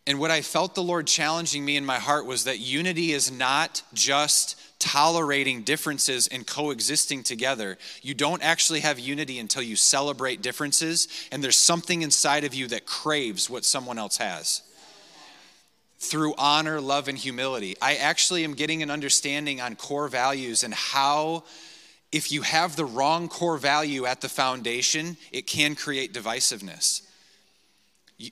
And 0.07 0.21
what 0.21 0.31
I 0.31 0.40
felt 0.40 0.75
the 0.75 0.83
Lord 0.83 1.07
challenging 1.07 1.64
me 1.64 1.76
in 1.76 1.85
my 1.85 1.99
heart 1.99 2.26
was 2.26 2.45
that 2.45 2.59
unity 2.59 3.12
is 3.12 3.31
not 3.31 3.83
just 3.93 4.57
tolerating 4.78 5.62
differences 5.62 6.28
and 6.28 6.47
coexisting 6.47 7.23
together. 7.23 7.76
You 8.02 8.14
don't 8.14 8.43
actually 8.43 8.81
have 8.81 8.99
unity 8.99 9.38
until 9.38 9.62
you 9.62 9.75
celebrate 9.75 10.43
differences, 10.43 11.09
and 11.33 11.43
there's 11.43 11.57
something 11.57 12.02
inside 12.02 12.45
of 12.45 12.55
you 12.55 12.69
that 12.69 12.87
craves 12.87 13.50
what 13.50 13.64
someone 13.64 13.99
else 13.99 14.19
has. 14.19 14.62
Through 15.99 16.35
honor, 16.37 16.81
love, 16.81 17.09
and 17.09 17.17
humility. 17.17 17.76
I 17.81 17.97
actually 17.97 18.45
am 18.45 18.55
getting 18.55 18.83
an 18.83 18.91
understanding 18.91 19.61
on 19.61 19.76
core 19.76 20.09
values 20.09 20.62
and 20.62 20.75
how, 20.75 21.45
if 22.12 22.31
you 22.31 22.43
have 22.43 22.76
the 22.76 22.85
wrong 22.85 23.29
core 23.29 23.57
value 23.57 24.05
at 24.05 24.21
the 24.21 24.29
foundation, 24.29 25.17
it 25.33 25.47
can 25.47 25.75
create 25.75 26.12
divisiveness. 26.12 27.03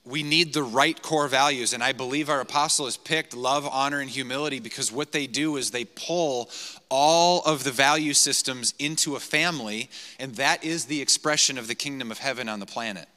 We 0.03 0.23
need 0.23 0.53
the 0.53 0.63
right 0.63 0.99
core 0.99 1.27
values. 1.27 1.73
And 1.73 1.83
I 1.83 1.91
believe 1.91 2.29
our 2.29 2.41
apostle 2.41 2.85
has 2.85 2.97
picked 2.97 3.35
love, 3.35 3.67
honor, 3.67 3.99
and 3.99 4.09
humility 4.09 4.59
because 4.59 4.91
what 4.91 5.11
they 5.11 5.27
do 5.27 5.57
is 5.57 5.71
they 5.71 5.85
pull 5.85 6.49
all 6.89 7.41
of 7.43 7.63
the 7.63 7.71
value 7.71 8.13
systems 8.13 8.73
into 8.79 9.15
a 9.15 9.19
family, 9.19 9.89
and 10.19 10.35
that 10.35 10.63
is 10.63 10.85
the 10.85 11.01
expression 11.01 11.57
of 11.57 11.67
the 11.67 11.75
kingdom 11.75 12.11
of 12.11 12.19
heaven 12.19 12.47
on 12.49 12.59
the 12.59 12.65
planet. 12.65 13.07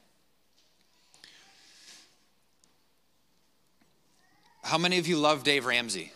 How 4.68 4.76
many 4.76 4.98
of 4.98 5.08
you 5.08 5.16
love 5.16 5.44
Dave 5.44 5.64
Ramsey? 5.64 6.12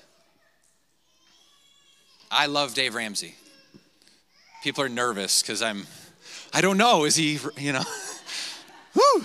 I 2.30 2.44
love 2.44 2.74
Dave 2.74 2.94
Ramsey. 2.94 3.34
People 4.62 4.84
are 4.84 4.90
nervous 4.90 5.40
because 5.40 5.62
I'm, 5.62 5.86
I 6.52 6.60
don't 6.60 6.76
know, 6.76 7.06
is 7.06 7.16
he, 7.16 7.38
you 7.56 7.72
know, 7.72 7.82
whoo. 8.94 9.24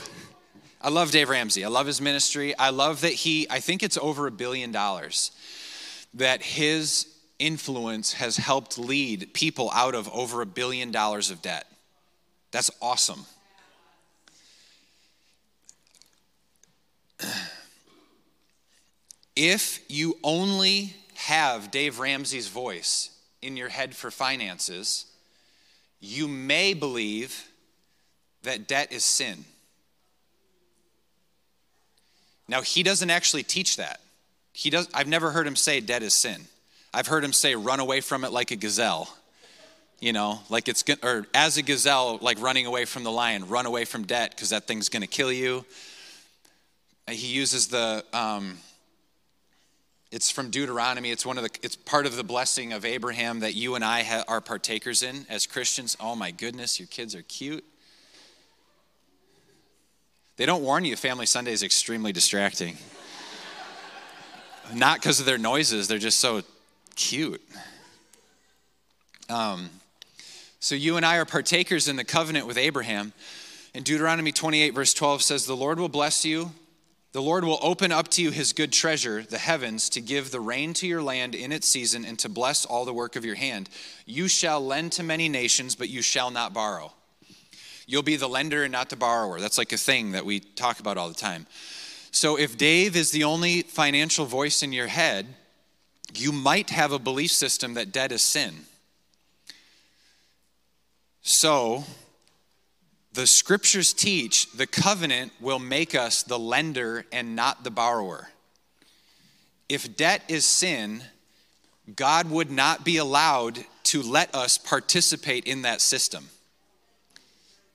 I 0.81 0.87
love 0.87 1.11
Dave 1.11 1.27
Ramsey. 1.27 1.65
I 1.65 1.67
love 1.67 1.87
his 1.87 1.99
ministry. 1.99 2.57
I 2.57 2.69
love 2.69 3.01
that 3.01 3.11
he, 3.11 3.47
I 3.49 3.59
think 3.59 3.83
it's 3.83 3.97
over 3.97 4.27
a 4.27 4.31
billion 4.31 4.71
dollars, 4.71 5.31
that 6.13 6.41
his 6.41 7.05
influence 7.37 8.13
has 8.13 8.37
helped 8.37 8.77
lead 8.77 9.33
people 9.33 9.69
out 9.73 9.93
of 9.93 10.07
over 10.13 10.41
a 10.41 10.45
billion 10.45 10.89
dollars 10.89 11.31
of 11.31 11.41
debt. 11.41 11.65
That's 12.51 12.71
awesome. 12.81 13.25
If 19.39 19.81
you 19.87 20.17
only 20.23 20.95
have 21.13 21.69
Dave 21.69 21.99
Ramsey's 21.99 22.47
voice 22.47 23.11
in 23.39 23.55
your 23.55 23.69
head 23.69 23.95
for 23.95 24.09
finances, 24.09 25.05
you 25.99 26.27
may 26.27 26.73
believe 26.73 27.47
that 28.41 28.67
debt 28.67 28.91
is 28.91 29.05
sin. 29.05 29.45
Now, 32.47 32.63
he 32.63 32.81
doesn't 32.81 33.11
actually 33.11 33.43
teach 33.43 33.77
that. 33.77 33.99
He 34.53 34.71
does, 34.71 34.89
I've 34.91 35.07
never 35.07 35.29
heard 35.29 35.45
him 35.45 35.55
say 35.55 35.81
debt 35.81 36.01
is 36.01 36.15
sin. 36.15 36.45
I've 36.91 37.05
heard 37.05 37.23
him 37.23 37.33
say 37.33 37.53
run 37.53 37.79
away 37.79 38.01
from 38.01 38.23
it 38.23 38.31
like 38.31 38.49
a 38.49 38.55
gazelle. 38.55 39.07
You 39.99 40.13
know, 40.13 40.39
like 40.49 40.67
it's, 40.67 40.83
or 41.03 41.27
as 41.35 41.57
a 41.57 41.61
gazelle, 41.61 42.17
like 42.23 42.41
running 42.41 42.65
away 42.65 42.85
from 42.85 43.03
the 43.03 43.11
lion, 43.11 43.47
run 43.47 43.67
away 43.67 43.85
from 43.85 44.03
debt 44.03 44.31
because 44.31 44.49
that 44.49 44.65
thing's 44.65 44.89
going 44.89 45.01
to 45.01 45.07
kill 45.07 45.31
you. 45.31 45.63
He 47.07 47.27
uses 47.27 47.67
the, 47.67 48.03
um, 48.13 48.57
it's 50.11 50.31
from 50.31 50.49
Deuteronomy. 50.49 51.11
It's 51.11 51.25
one 51.25 51.37
of 51.37 51.43
the, 51.43 51.49
it's 51.61 51.75
part 51.75 52.05
of 52.05 52.15
the 52.15 52.23
blessing 52.23 52.71
of 52.71 52.85
Abraham 52.85 53.41
that 53.41 53.55
you 53.55 53.75
and 53.75 53.83
I 53.83 54.03
ha- 54.03 54.23
are 54.27 54.39
partakers 54.39 55.03
in 55.03 55.25
as 55.29 55.45
Christians. 55.45 55.97
Oh 55.99 56.15
my 56.15 56.31
goodness, 56.31 56.79
your 56.79 56.87
kids 56.87 57.13
are 57.13 57.23
cute. 57.23 57.65
They 60.37 60.45
don't 60.45 60.63
warn 60.63 60.85
you 60.85 60.95
Family 60.95 61.25
Sunday 61.25 61.51
is 61.51 61.63
extremely 61.63 62.13
distracting. 62.13 62.77
Not 64.73 64.99
because 64.99 65.19
of 65.19 65.25
their 65.25 65.37
noises, 65.37 65.87
they're 65.87 65.97
just 65.97 66.19
so 66.19 66.41
cute. 66.95 67.41
Um, 69.29 69.69
so 70.59 70.75
you 70.75 70.95
and 70.95 71.05
I 71.05 71.17
are 71.17 71.25
partakers 71.25 71.87
in 71.87 71.97
the 71.97 72.03
covenant 72.03 72.47
with 72.47 72.57
Abraham. 72.57 73.13
In 73.73 73.83
Deuteronomy 73.83 74.31
28, 74.31 74.73
verse 74.73 74.93
12 74.93 75.21
says, 75.21 75.45
The 75.45 75.55
Lord 75.55 75.79
will 75.79 75.89
bless 75.89 76.23
you. 76.23 76.51
The 77.17 77.23
Lord 77.23 77.45
will 77.45 77.57
open 77.63 77.91
up 77.91 78.09
to 78.09 78.21
you 78.21 78.29
his 78.29 78.53
good 78.53 78.71
treasure, 78.71 79.23
the 79.23 79.39
heavens, 79.39 79.89
to 79.89 80.01
give 80.01 80.29
the 80.29 80.39
rain 80.39 80.75
to 80.75 80.85
your 80.85 81.01
land 81.01 81.33
in 81.33 81.51
its 81.51 81.67
season 81.67 82.05
and 82.05 82.19
to 82.19 82.29
bless 82.29 82.63
all 82.63 82.85
the 82.85 82.93
work 82.93 83.15
of 83.15 83.25
your 83.25 83.33
hand. 83.33 83.71
You 84.05 84.27
shall 84.27 84.63
lend 84.63 84.91
to 84.91 85.03
many 85.03 85.27
nations, 85.27 85.73
but 85.73 85.89
you 85.89 86.03
shall 86.03 86.29
not 86.29 86.53
borrow. 86.53 86.93
You'll 87.87 88.03
be 88.03 88.17
the 88.17 88.29
lender 88.29 88.61
and 88.61 88.71
not 88.71 88.91
the 88.91 88.97
borrower. 88.97 89.39
That's 89.39 89.57
like 89.57 89.73
a 89.73 89.77
thing 89.77 90.11
that 90.11 90.27
we 90.27 90.41
talk 90.41 90.79
about 90.79 90.99
all 90.99 91.07
the 91.07 91.15
time. 91.15 91.47
So 92.11 92.37
if 92.37 92.55
Dave 92.55 92.95
is 92.95 93.09
the 93.09 93.23
only 93.23 93.63
financial 93.63 94.27
voice 94.27 94.61
in 94.61 94.71
your 94.71 94.85
head, 94.85 95.25
you 96.13 96.31
might 96.31 96.69
have 96.69 96.91
a 96.91 96.99
belief 96.99 97.31
system 97.31 97.73
that 97.73 97.91
debt 97.91 98.11
is 98.11 98.23
sin. 98.23 98.53
So, 101.23 101.83
the 103.17 103.25
scriptures 103.25 103.93
teach 103.93 104.51
the 104.51 104.67
covenant 104.67 105.31
will 105.41 105.57
make 105.57 105.95
us 105.95 106.21
the 106.21 106.37
lender 106.37 107.03
and 107.11 107.35
not 107.35 107.63
the 107.63 107.71
borrower. 107.71 108.29
If 109.67 109.97
debt 109.97 110.21
is 110.27 110.45
sin, 110.45 111.01
God 111.95 112.29
would 112.29 112.51
not 112.51 112.85
be 112.85 112.97
allowed 112.97 113.65
to 113.85 114.03
let 114.03 114.35
us 114.35 114.59
participate 114.59 115.45
in 115.45 115.63
that 115.63 115.81
system. 115.81 116.29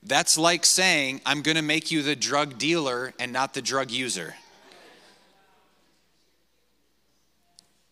That's 0.01 0.37
like 0.37 0.63
saying, 0.63 1.19
I'm 1.25 1.41
going 1.41 1.57
to 1.57 1.61
make 1.61 1.91
you 1.91 2.03
the 2.03 2.15
drug 2.15 2.57
dealer 2.57 3.13
and 3.19 3.33
not 3.33 3.53
the 3.53 3.61
drug 3.61 3.91
user. 3.91 4.35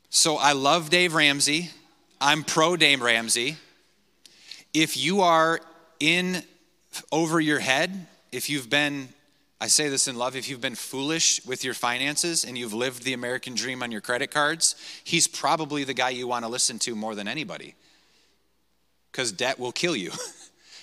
So 0.09 0.37
I 0.37 0.53
love 0.53 0.89
Dave 0.89 1.13
Ramsey. 1.13 1.69
I'm 2.21 2.45
pro 2.45 2.77
Dave 2.77 3.01
Ramsey. 3.01 3.57
If 4.73 4.95
you 4.95 5.19
are 5.19 5.59
in 5.99 6.43
over 7.11 7.39
your 7.39 7.59
head, 7.59 8.07
if 8.31 8.49
you've 8.49 8.69
been, 8.69 9.09
I 9.59 9.67
say 9.67 9.89
this 9.89 10.07
in 10.07 10.17
love, 10.17 10.35
if 10.35 10.49
you've 10.49 10.61
been 10.61 10.75
foolish 10.75 11.45
with 11.45 11.63
your 11.63 11.73
finances 11.73 12.43
and 12.43 12.57
you've 12.57 12.73
lived 12.73 13.03
the 13.03 13.13
American 13.13 13.55
dream 13.55 13.83
on 13.83 13.91
your 13.91 14.01
credit 14.01 14.31
cards, 14.31 14.75
he's 15.03 15.27
probably 15.27 15.83
the 15.83 15.93
guy 15.93 16.09
you 16.09 16.27
want 16.27 16.45
to 16.45 16.49
listen 16.49 16.79
to 16.79 16.95
more 16.95 17.15
than 17.15 17.27
anybody. 17.27 17.75
Because 19.11 19.31
debt 19.31 19.59
will 19.59 19.71
kill 19.71 19.95
you. 19.95 20.11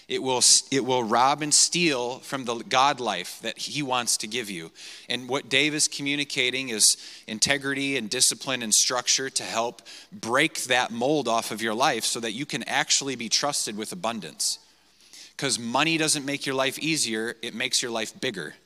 It 0.09 0.23
will, 0.23 0.41
it 0.71 0.87
will 0.87 1.05
rob 1.05 1.43
and 1.43 1.53
steal 1.53 2.21
from 2.21 2.47
the 2.47 2.57
God 2.57 2.99
life 2.99 3.41
that 3.43 3.59
He 3.59 3.83
wants 3.83 4.17
to 4.19 4.27
give 4.27 4.49
you. 4.49 4.73
And 5.11 5.29
what 5.29 5.51
Dave 5.51 5.75
is 5.75 5.87
communicating 5.87 6.71
is 6.71 6.97
integrity 7.27 7.99
and 7.99 8.09
discipline 8.09 8.63
and 8.63 8.75
structure 8.75 9.29
to 9.29 9.43
help 9.43 9.83
break 10.11 10.65
that 10.65 10.91
mold 10.91 11.29
off 11.29 11.51
of 11.51 11.61
your 11.61 11.75
life 11.75 12.05
so 12.05 12.21
that 12.21 12.33
you 12.33 12.47
can 12.47 12.63
actually 12.63 13.17
be 13.17 13.29
trusted 13.29 13.77
with 13.77 13.93
abundance. 13.93 14.59
Because 15.39 15.57
money 15.57 15.97
doesn't 15.99 16.27
make 16.27 16.47
your 16.47 16.57
life 16.57 16.81
easier, 16.81 17.37
it 17.43 17.55
makes 17.55 17.81
your 17.81 17.93
life 17.93 18.21
bigger. 18.21 18.57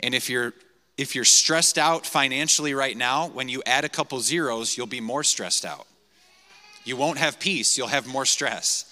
And 0.00 0.14
if 0.14 0.30
you're 0.30 0.54
if 0.96 1.14
you're 1.14 1.24
stressed 1.24 1.76
out 1.76 2.06
financially 2.06 2.72
right 2.72 2.96
now, 2.96 3.28
when 3.28 3.48
you 3.48 3.62
add 3.66 3.84
a 3.84 3.88
couple 3.88 4.18
zeros, 4.20 4.76
you'll 4.76 4.86
be 4.86 5.00
more 5.00 5.22
stressed 5.24 5.64
out. 5.66 5.86
You 6.84 6.96
won't 6.96 7.18
have 7.18 7.38
peace, 7.38 7.76
you'll 7.76 7.88
have 7.88 8.06
more 8.06 8.24
stress. 8.24 8.86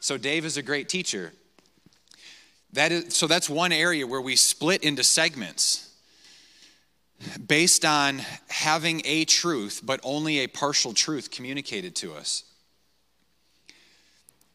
So 0.00 0.18
Dave 0.18 0.44
is 0.44 0.56
a 0.56 0.62
great 0.62 0.88
teacher. 0.88 1.32
That 2.72 2.92
is, 2.92 3.16
so 3.16 3.26
that's 3.26 3.48
one 3.48 3.72
area 3.72 4.06
where 4.06 4.20
we 4.20 4.36
split 4.36 4.82
into 4.82 5.02
segments. 5.02 5.88
based 7.46 7.84
on 7.84 8.20
having 8.48 9.02
a 9.04 9.24
truth, 9.24 9.80
but 9.82 10.00
only 10.02 10.40
a 10.40 10.46
partial 10.46 10.92
truth 10.92 11.30
communicated 11.30 11.94
to 11.96 12.14
us. 12.14 12.44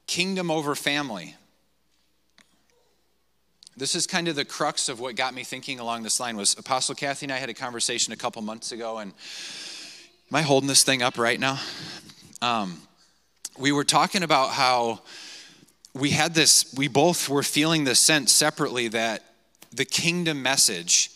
Kingdom 0.07 0.51
over 0.51 0.75
family. 0.75 1.35
This 3.77 3.95
is 3.95 4.05
kind 4.05 4.27
of 4.27 4.35
the 4.35 4.43
crux 4.43 4.89
of 4.89 4.99
what 4.99 5.15
got 5.15 5.33
me 5.33 5.43
thinking 5.43 5.79
along 5.79 6.03
this 6.03 6.19
line 6.19 6.35
was 6.35 6.53
Apostle 6.57 6.93
Kathy 6.93 7.25
and 7.25 7.31
I 7.31 7.37
had 7.37 7.49
a 7.49 7.53
conversation 7.53 8.11
a 8.11 8.17
couple 8.17 8.41
months 8.41 8.73
ago, 8.73 8.97
and 8.97 9.13
am 10.31 10.35
I 10.35 10.41
holding 10.41 10.67
this 10.67 10.83
thing 10.83 11.01
up 11.01 11.17
right 11.17 11.39
now? 11.39 11.57
Um, 12.41 12.81
we 13.57 13.71
were 13.71 13.85
talking 13.85 14.23
about 14.23 14.49
how 14.49 14.99
we 15.93 16.09
had 16.09 16.33
this, 16.33 16.73
we 16.75 16.89
both 16.89 17.29
were 17.29 17.43
feeling 17.43 17.85
this 17.85 17.99
sense 17.99 18.33
separately 18.33 18.89
that 18.89 19.23
the 19.71 19.85
kingdom 19.85 20.43
message 20.43 21.09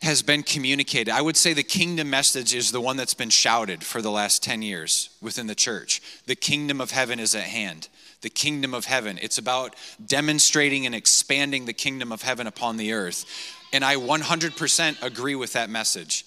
has 0.00 0.22
been 0.22 0.42
communicated. 0.42 1.12
I 1.12 1.20
would 1.20 1.36
say 1.36 1.52
the 1.52 1.62
kingdom 1.62 2.08
message 2.08 2.54
is 2.54 2.72
the 2.72 2.80
one 2.80 2.96
that's 2.96 3.14
been 3.14 3.30
shouted 3.30 3.84
for 3.84 4.00
the 4.00 4.10
last 4.10 4.42
10 4.42 4.62
years 4.62 5.10
within 5.20 5.46
the 5.46 5.54
church. 5.54 6.00
The 6.26 6.36
kingdom 6.36 6.80
of 6.80 6.90
heaven 6.90 7.20
is 7.20 7.34
at 7.34 7.44
hand. 7.44 7.88
The 8.22 8.30
kingdom 8.30 8.74
of 8.74 8.86
heaven. 8.86 9.18
It's 9.22 9.38
about 9.38 9.76
demonstrating 10.04 10.86
and 10.86 10.94
expanding 10.94 11.66
the 11.66 11.72
kingdom 11.72 12.10
of 12.10 12.22
heaven 12.22 12.46
upon 12.46 12.76
the 12.76 12.92
earth. 12.92 13.24
And 13.72 13.84
I 13.84 13.96
100% 13.96 15.02
agree 15.02 15.34
with 15.34 15.52
that 15.52 15.70
message. 15.70 16.24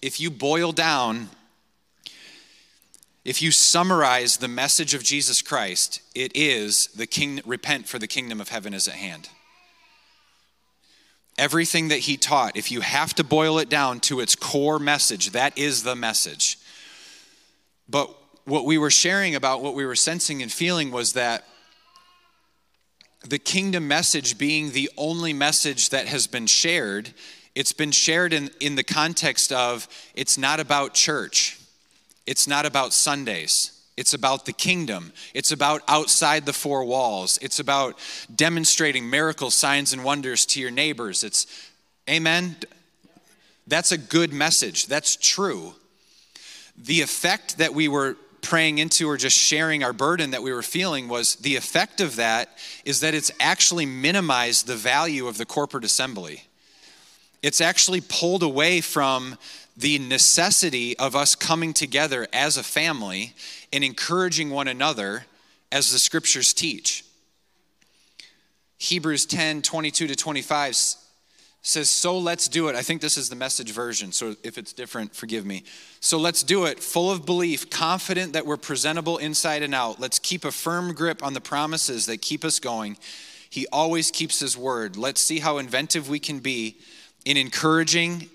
If 0.00 0.20
you 0.20 0.30
boil 0.30 0.72
down, 0.72 1.30
if 3.24 3.42
you 3.42 3.50
summarize 3.50 4.36
the 4.36 4.48
message 4.48 4.94
of 4.94 5.02
Jesus 5.02 5.42
Christ, 5.42 6.00
it 6.14 6.32
is 6.34 6.88
the 6.88 7.06
king 7.06 7.40
repent 7.44 7.88
for 7.88 7.98
the 7.98 8.06
kingdom 8.06 8.40
of 8.40 8.50
heaven 8.50 8.74
is 8.74 8.86
at 8.86 8.94
hand 8.94 9.28
everything 11.38 11.88
that 11.88 12.00
he 12.00 12.16
taught, 12.16 12.56
if 12.56 12.70
you 12.70 12.80
have 12.80 13.14
to 13.14 13.24
boil 13.24 13.58
it 13.58 13.68
down 13.68 14.00
to 14.00 14.20
its 14.20 14.34
core 14.34 14.78
message, 14.78 15.30
that 15.30 15.56
is 15.58 15.82
the 15.82 15.96
message. 15.96 16.58
But 17.88 18.14
what 18.46 18.64
we 18.64 18.78
were 18.78 18.90
sharing 18.90 19.34
about, 19.34 19.60
what 19.60 19.74
we 19.74 19.84
were 19.84 19.96
sensing 19.96 20.40
and 20.40 20.50
feeling 20.50 20.90
was 20.90 21.12
that 21.12 21.44
the 23.28 23.38
kingdom 23.38 23.88
message 23.88 24.38
being 24.38 24.70
the 24.70 24.88
only 24.96 25.32
message 25.32 25.90
that 25.90 26.06
has 26.06 26.28
been 26.28 26.46
shared, 26.46 27.12
it's 27.54 27.72
been 27.72 27.90
shared 27.90 28.32
in, 28.32 28.50
in 28.60 28.76
the 28.76 28.84
context 28.84 29.52
of 29.52 29.88
it's 30.14 30.38
not 30.38 30.60
about 30.60 30.94
church, 30.94 31.58
it's 32.26 32.46
not 32.46 32.64
about 32.64 32.92
Sundays. 32.92 33.72
It's 33.96 34.12
about 34.12 34.44
the 34.44 34.52
kingdom. 34.52 35.10
It's 35.32 35.52
about 35.52 35.80
outside 35.88 36.44
the 36.44 36.52
four 36.52 36.84
walls. 36.84 37.38
It's 37.40 37.60
about 37.60 37.98
demonstrating 38.34 39.08
miracles, 39.08 39.54
signs, 39.54 39.94
and 39.94 40.04
wonders 40.04 40.44
to 40.46 40.60
your 40.60 40.70
neighbors. 40.70 41.24
It's, 41.24 41.46
amen. 42.06 42.56
That's 43.66 43.92
a 43.92 43.96
good 43.96 44.34
message. 44.34 44.86
That's 44.86 45.16
true. 45.16 45.76
The 46.76 47.00
effect 47.00 47.56
that 47.56 47.72
we 47.72 47.88
were 47.88 48.18
praying 48.42 48.78
into 48.78 49.08
or 49.08 49.16
just 49.16 49.36
sharing 49.36 49.82
our 49.82 49.92
burden 49.92 50.30
that 50.30 50.42
we 50.42 50.52
were 50.52 50.62
feeling 50.62 51.08
was 51.08 51.36
the 51.36 51.56
effect 51.56 52.00
of 52.00 52.16
that 52.16 52.56
is 52.84 53.00
that 53.00 53.14
it's 53.14 53.30
actually 53.40 53.86
minimized 53.86 54.66
the 54.66 54.76
value 54.76 55.26
of 55.26 55.38
the 55.38 55.46
corporate 55.46 55.84
assembly. 55.84 56.44
It's 57.42 57.60
actually 57.60 58.00
pulled 58.00 58.42
away 58.42 58.80
from 58.80 59.36
the 59.76 59.98
necessity 59.98 60.96
of 60.98 61.14
us 61.14 61.34
coming 61.34 61.72
together 61.72 62.26
as 62.32 62.56
a 62.56 62.62
family 62.62 63.34
and 63.72 63.84
encouraging 63.84 64.50
one 64.50 64.68
another 64.68 65.26
as 65.70 65.92
the 65.92 65.98
scriptures 65.98 66.52
teach. 66.54 67.04
Hebrews 68.78 69.26
10 69.26 69.62
22 69.62 70.08
to 70.08 70.16
25 70.16 70.74
says, 71.66 71.90
So 71.90 72.18
let's 72.18 72.48
do 72.48 72.68
it. 72.68 72.76
I 72.76 72.82
think 72.82 73.00
this 73.00 73.16
is 73.16 73.28
the 73.28 73.36
message 73.36 73.72
version, 73.72 74.12
so 74.12 74.36
if 74.42 74.58
it's 74.58 74.72
different, 74.72 75.14
forgive 75.14 75.44
me. 75.44 75.64
So 76.00 76.18
let's 76.18 76.42
do 76.42 76.64
it, 76.64 76.80
full 76.80 77.10
of 77.10 77.26
belief, 77.26 77.70
confident 77.70 78.32
that 78.34 78.46
we're 78.46 78.56
presentable 78.56 79.18
inside 79.18 79.62
and 79.62 79.74
out. 79.74 80.00
Let's 80.00 80.18
keep 80.18 80.44
a 80.44 80.52
firm 80.52 80.94
grip 80.94 81.22
on 81.22 81.34
the 81.34 81.40
promises 81.40 82.06
that 82.06 82.22
keep 82.22 82.44
us 82.44 82.60
going. 82.60 82.96
He 83.50 83.66
always 83.72 84.10
keeps 84.10 84.40
his 84.40 84.56
word. 84.56 84.96
Let's 84.96 85.20
see 85.20 85.38
how 85.38 85.58
inventive 85.58 86.08
we 86.08 86.18
can 86.18 86.38
be 86.40 86.76
in 87.24 87.36
encouraging 87.36 88.30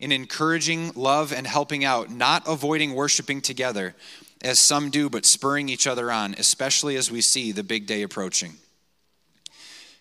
in 0.00 0.12
encouraging 0.12 0.92
love 0.94 1.32
and 1.32 1.44
helping 1.44 1.84
out, 1.84 2.08
not 2.08 2.46
avoiding 2.46 2.94
worshiping 2.94 3.40
together 3.40 3.96
as 4.42 4.60
some 4.60 4.90
do, 4.90 5.10
but 5.10 5.26
spurring 5.26 5.68
each 5.68 5.86
other 5.86 6.12
on, 6.12 6.34
especially 6.38 6.96
as 6.96 7.10
we 7.10 7.20
see 7.20 7.50
the 7.50 7.64
big 7.64 7.86
day 7.86 8.02
approaching. 8.02 8.54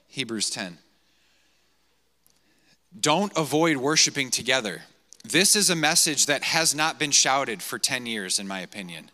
Hebrews 0.08 0.52
10. 0.52 0.78
Don't 3.00 3.36
avoid 3.38 3.78
worshiping 3.78 4.30
together. 4.32 4.84
This 5.24 5.56
is 5.56 5.70
a 5.70 5.76
message 5.76 6.26
that 6.28 6.44
has 6.44 6.74
not 6.74 7.00
been 7.00 7.12
shouted 7.12 7.62
for 7.62 7.78
10 7.78 8.06
years, 8.06 8.40
in 8.40 8.48
my 8.48 8.62
opinion. 8.62 9.12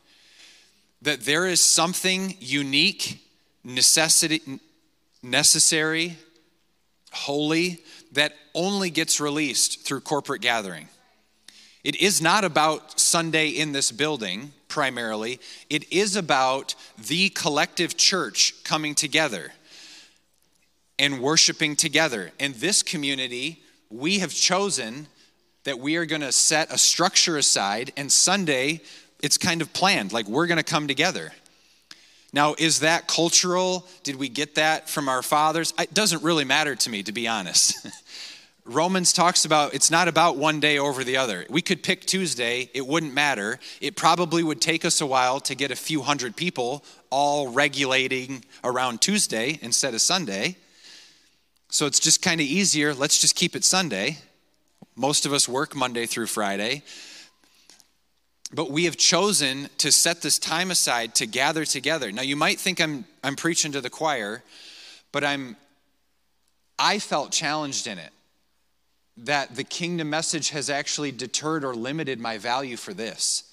That 1.01 1.21
there 1.21 1.47
is 1.47 1.61
something 1.61 2.35
unique, 2.39 3.25
necessity, 3.63 4.41
necessary, 5.21 6.17
holy, 7.11 7.83
that 8.11 8.33
only 8.53 8.89
gets 8.89 9.19
released 9.19 9.85
through 9.85 10.01
corporate 10.01 10.41
gathering. 10.41 10.87
It 11.83 11.95
is 11.97 12.21
not 12.21 12.45
about 12.45 12.99
Sunday 12.99 13.49
in 13.49 13.71
this 13.71 13.91
building 13.91 14.53
primarily, 14.69 15.39
it 15.69 15.91
is 15.91 16.15
about 16.15 16.73
the 16.97 17.29
collective 17.29 17.95
church 17.95 18.55
coming 18.63 18.95
together 18.95 19.51
and 20.97 21.21
worshiping 21.21 21.75
together. 21.75 22.31
In 22.39 22.53
this 22.57 22.81
community, 22.81 23.62
we 23.93 24.19
have 24.19 24.33
chosen 24.33 25.07
that 25.65 25.79
we 25.79 25.95
are 25.97 26.05
going 26.05 26.21
to 26.21 26.31
set 26.31 26.73
a 26.73 26.77
structure 26.77 27.37
aside, 27.37 27.93
and 27.95 28.11
Sunday, 28.11 28.81
it's 29.21 29.37
kind 29.37 29.61
of 29.61 29.71
planned, 29.71 30.11
like 30.11 30.27
we're 30.27 30.47
going 30.47 30.57
to 30.57 30.63
come 30.63 30.87
together. 30.87 31.31
Now, 32.33 32.55
is 32.57 32.79
that 32.79 33.07
cultural? 33.07 33.87
Did 34.01 34.15
we 34.15 34.27
get 34.27 34.55
that 34.55 34.89
from 34.89 35.07
our 35.07 35.21
fathers? 35.21 35.73
It 35.79 35.93
doesn't 35.93 36.23
really 36.23 36.43
matter 36.43 36.75
to 36.75 36.89
me, 36.89 37.03
to 37.03 37.11
be 37.11 37.27
honest. 37.27 37.87
Romans 38.65 39.13
talks 39.13 39.45
about 39.45 39.73
it's 39.73 39.91
not 39.91 40.07
about 40.07 40.37
one 40.37 40.59
day 40.59 40.79
over 40.79 41.03
the 41.03 41.17
other. 41.17 41.45
We 41.49 41.61
could 41.61 41.83
pick 41.83 42.05
Tuesday, 42.05 42.69
it 42.73 42.87
wouldn't 42.87 43.13
matter. 43.13 43.59
It 43.79 43.95
probably 43.95 44.41
would 44.41 44.61
take 44.61 44.85
us 44.85 45.01
a 45.01 45.05
while 45.05 45.39
to 45.41 45.53
get 45.53 45.69
a 45.69 45.75
few 45.75 46.01
hundred 46.01 46.35
people 46.35 46.83
all 47.09 47.49
regulating 47.49 48.43
around 48.63 49.01
Tuesday 49.01 49.59
instead 49.61 49.93
of 49.93 50.01
Sunday. 50.01 50.57
So 51.73 51.87
it's 51.87 51.99
just 51.99 52.21
kind 52.21 52.39
of 52.39 52.45
easier. 52.45 52.93
Let's 52.93 53.19
just 53.19 53.35
keep 53.35 53.55
it 53.55 53.63
Sunday. 53.63 54.19
Most 54.95 55.25
of 55.25 55.33
us 55.33 55.49
work 55.49 55.75
Monday 55.75 56.05
through 56.05 56.27
Friday. 56.27 56.83
But 58.53 58.69
we 58.69 58.85
have 58.85 58.95
chosen 58.95 59.69
to 59.79 59.91
set 59.91 60.21
this 60.21 60.37
time 60.37 60.69
aside 60.69 61.15
to 61.15 61.25
gather 61.25 61.65
together. 61.65 62.11
Now 62.11 62.21
you 62.21 62.35
might 62.35 62.59
think 62.59 62.79
I'm 62.79 63.05
I'm 63.23 63.35
preaching 63.35 63.71
to 63.71 63.81
the 63.81 63.89
choir, 63.89 64.43
but 65.11 65.23
I'm 65.23 65.57
I 66.77 66.99
felt 66.99 67.31
challenged 67.31 67.87
in 67.87 67.97
it 67.97 68.11
that 69.17 69.55
the 69.55 69.63
kingdom 69.63 70.11
message 70.11 70.51
has 70.51 70.69
actually 70.69 71.11
deterred 71.11 71.65
or 71.65 71.73
limited 71.73 72.19
my 72.19 72.37
value 72.37 72.77
for 72.77 72.93
this. 72.93 73.51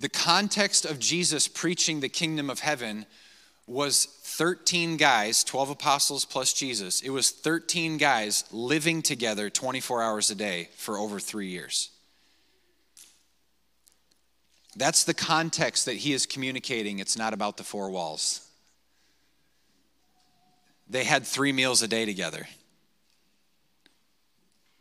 The 0.00 0.08
context 0.08 0.86
of 0.86 0.98
Jesus 0.98 1.46
preaching 1.46 2.00
the 2.00 2.08
kingdom 2.08 2.48
of 2.48 2.60
heaven 2.60 3.04
was 3.66 4.06
13 4.22 4.96
guys, 4.96 5.44
12 5.44 5.70
apostles 5.70 6.24
plus 6.24 6.54
Jesus. 6.54 7.02
It 7.02 7.10
was 7.10 7.30
13 7.30 7.98
guys 7.98 8.44
living 8.50 9.02
together 9.02 9.50
24 9.50 10.02
hours 10.02 10.30
a 10.30 10.34
day 10.34 10.70
for 10.74 10.98
over 10.98 11.20
three 11.20 11.48
years. 11.48 11.90
That's 14.74 15.04
the 15.04 15.14
context 15.14 15.84
that 15.84 15.96
he 15.96 16.14
is 16.14 16.24
communicating. 16.24 16.98
It's 16.98 17.18
not 17.18 17.34
about 17.34 17.58
the 17.58 17.64
four 17.64 17.90
walls. 17.90 18.48
They 20.88 21.04
had 21.04 21.26
three 21.26 21.52
meals 21.52 21.82
a 21.82 21.88
day 21.88 22.06
together. 22.06 22.48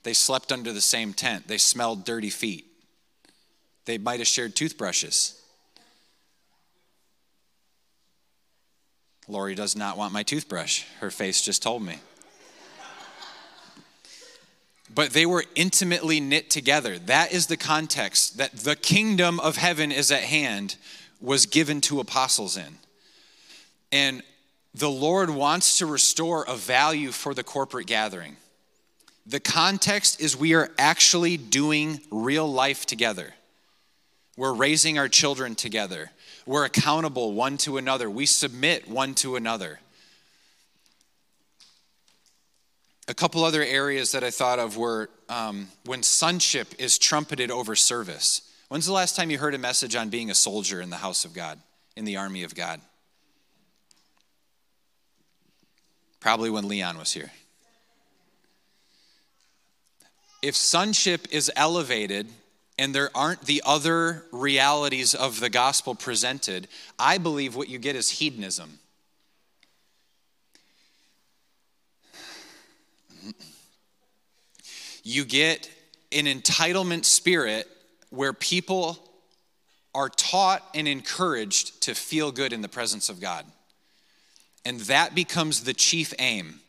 They 0.03 0.13
slept 0.13 0.53
under 0.53 0.71
the 0.71 0.81
same 0.81 1.13
tent. 1.13 1.47
They 1.47 1.57
smelled 1.57 2.05
dirty 2.05 2.29
feet. 2.29 2.68
They 3.89 3.97
might 3.97 4.19
have 4.19 4.27
shared 4.27 4.55
toothbrushes. 4.55 5.33
Lori 9.27 9.55
does 9.55 9.75
not 9.75 9.97
want 9.97 10.13
my 10.13 10.21
toothbrush. 10.21 10.83
Her 10.99 11.09
face 11.09 11.41
just 11.41 11.63
told 11.63 11.81
me. 11.81 11.97
But 14.93 15.09
they 15.09 15.25
were 15.25 15.43
intimately 15.55 16.19
knit 16.19 16.51
together. 16.51 16.99
That 16.99 17.33
is 17.33 17.47
the 17.47 17.57
context 17.57 18.37
that 18.37 18.57
the 18.57 18.75
kingdom 18.75 19.39
of 19.39 19.57
heaven 19.57 19.91
is 19.91 20.11
at 20.11 20.21
hand 20.21 20.75
was 21.19 21.47
given 21.47 21.81
to 21.81 21.99
apostles 21.99 22.57
in. 22.57 22.77
And 23.91 24.21
the 24.75 24.91
Lord 24.91 25.31
wants 25.31 25.79
to 25.79 25.87
restore 25.87 26.43
a 26.47 26.55
value 26.55 27.11
for 27.11 27.33
the 27.33 27.43
corporate 27.43 27.87
gathering. 27.87 28.35
The 29.25 29.39
context 29.39 30.21
is 30.21 30.37
we 30.37 30.53
are 30.53 30.69
actually 30.77 31.37
doing 31.37 32.01
real 32.11 32.47
life 32.47 32.85
together. 32.85 33.33
We're 34.39 34.53
raising 34.53 34.97
our 34.97 35.09
children 35.09 35.53
together. 35.53 36.11
We're 36.45 36.63
accountable 36.63 37.33
one 37.33 37.57
to 37.57 37.77
another. 37.77 38.09
We 38.09 38.25
submit 38.25 38.87
one 38.87 39.13
to 39.15 39.35
another. 39.35 39.79
a 43.09 43.13
couple 43.13 43.43
other 43.43 43.63
areas 43.63 44.11
that 44.11 44.23
I 44.23 44.29
thought 44.29 44.59
of 44.59 44.77
were 44.77 45.09
um, 45.27 45.67
when 45.85 46.03
sonship 46.03 46.67
is 46.77 46.99
trumpeted 46.99 47.49
over 47.49 47.75
service. 47.75 48.43
When's 48.69 48.85
the 48.85 48.93
last 48.93 49.15
time 49.15 49.31
you 49.31 49.39
heard 49.39 49.55
a 49.55 49.57
message 49.57 49.95
on 49.95 50.09
being 50.09 50.29
a 50.29 50.35
soldier 50.35 50.79
in 50.79 50.91
the 50.91 50.95
house 50.95 51.25
of 51.25 51.33
God, 51.33 51.59
in 51.97 52.05
the 52.05 52.17
army 52.17 52.43
of 52.43 52.53
God? 52.53 52.79
Probably 56.19 56.51
when 56.51 56.67
Leon 56.67 56.97
was 56.97 57.11
here. 57.11 57.31
If 60.41 60.55
sonship 60.55 61.27
is 61.31 61.51
elevated 61.55 62.27
and 62.79 62.95
there 62.95 63.11
aren't 63.13 63.41
the 63.41 63.61
other 63.65 64.23
realities 64.31 65.13
of 65.13 65.41
the 65.41 65.49
gospel 65.49 65.93
presented, 65.93 66.65
I 66.97 67.17
believe 67.17 67.53
what 67.53 67.67
you 67.67 67.77
get 67.77 67.97
is 67.97 68.09
hedonism. 68.09 68.79
You 75.03 75.25
get 75.25 75.69
an 76.13 76.23
entitlement 76.23 77.03
spirit 77.03 77.67
where 78.11 78.31
people 78.31 78.97
are 79.93 80.07
taught 80.07 80.63
and 80.73 80.87
encouraged 80.87 81.81
to 81.81 81.93
feel 81.93 82.31
good 82.31 82.53
in 82.53 82.61
the 82.61 82.69
presence 82.69 83.09
of 83.09 83.19
God. 83.19 83.45
And 84.63 84.79
that 84.81 85.13
becomes 85.13 85.65
the 85.65 85.73
chief 85.73 86.13
aim 86.17 86.61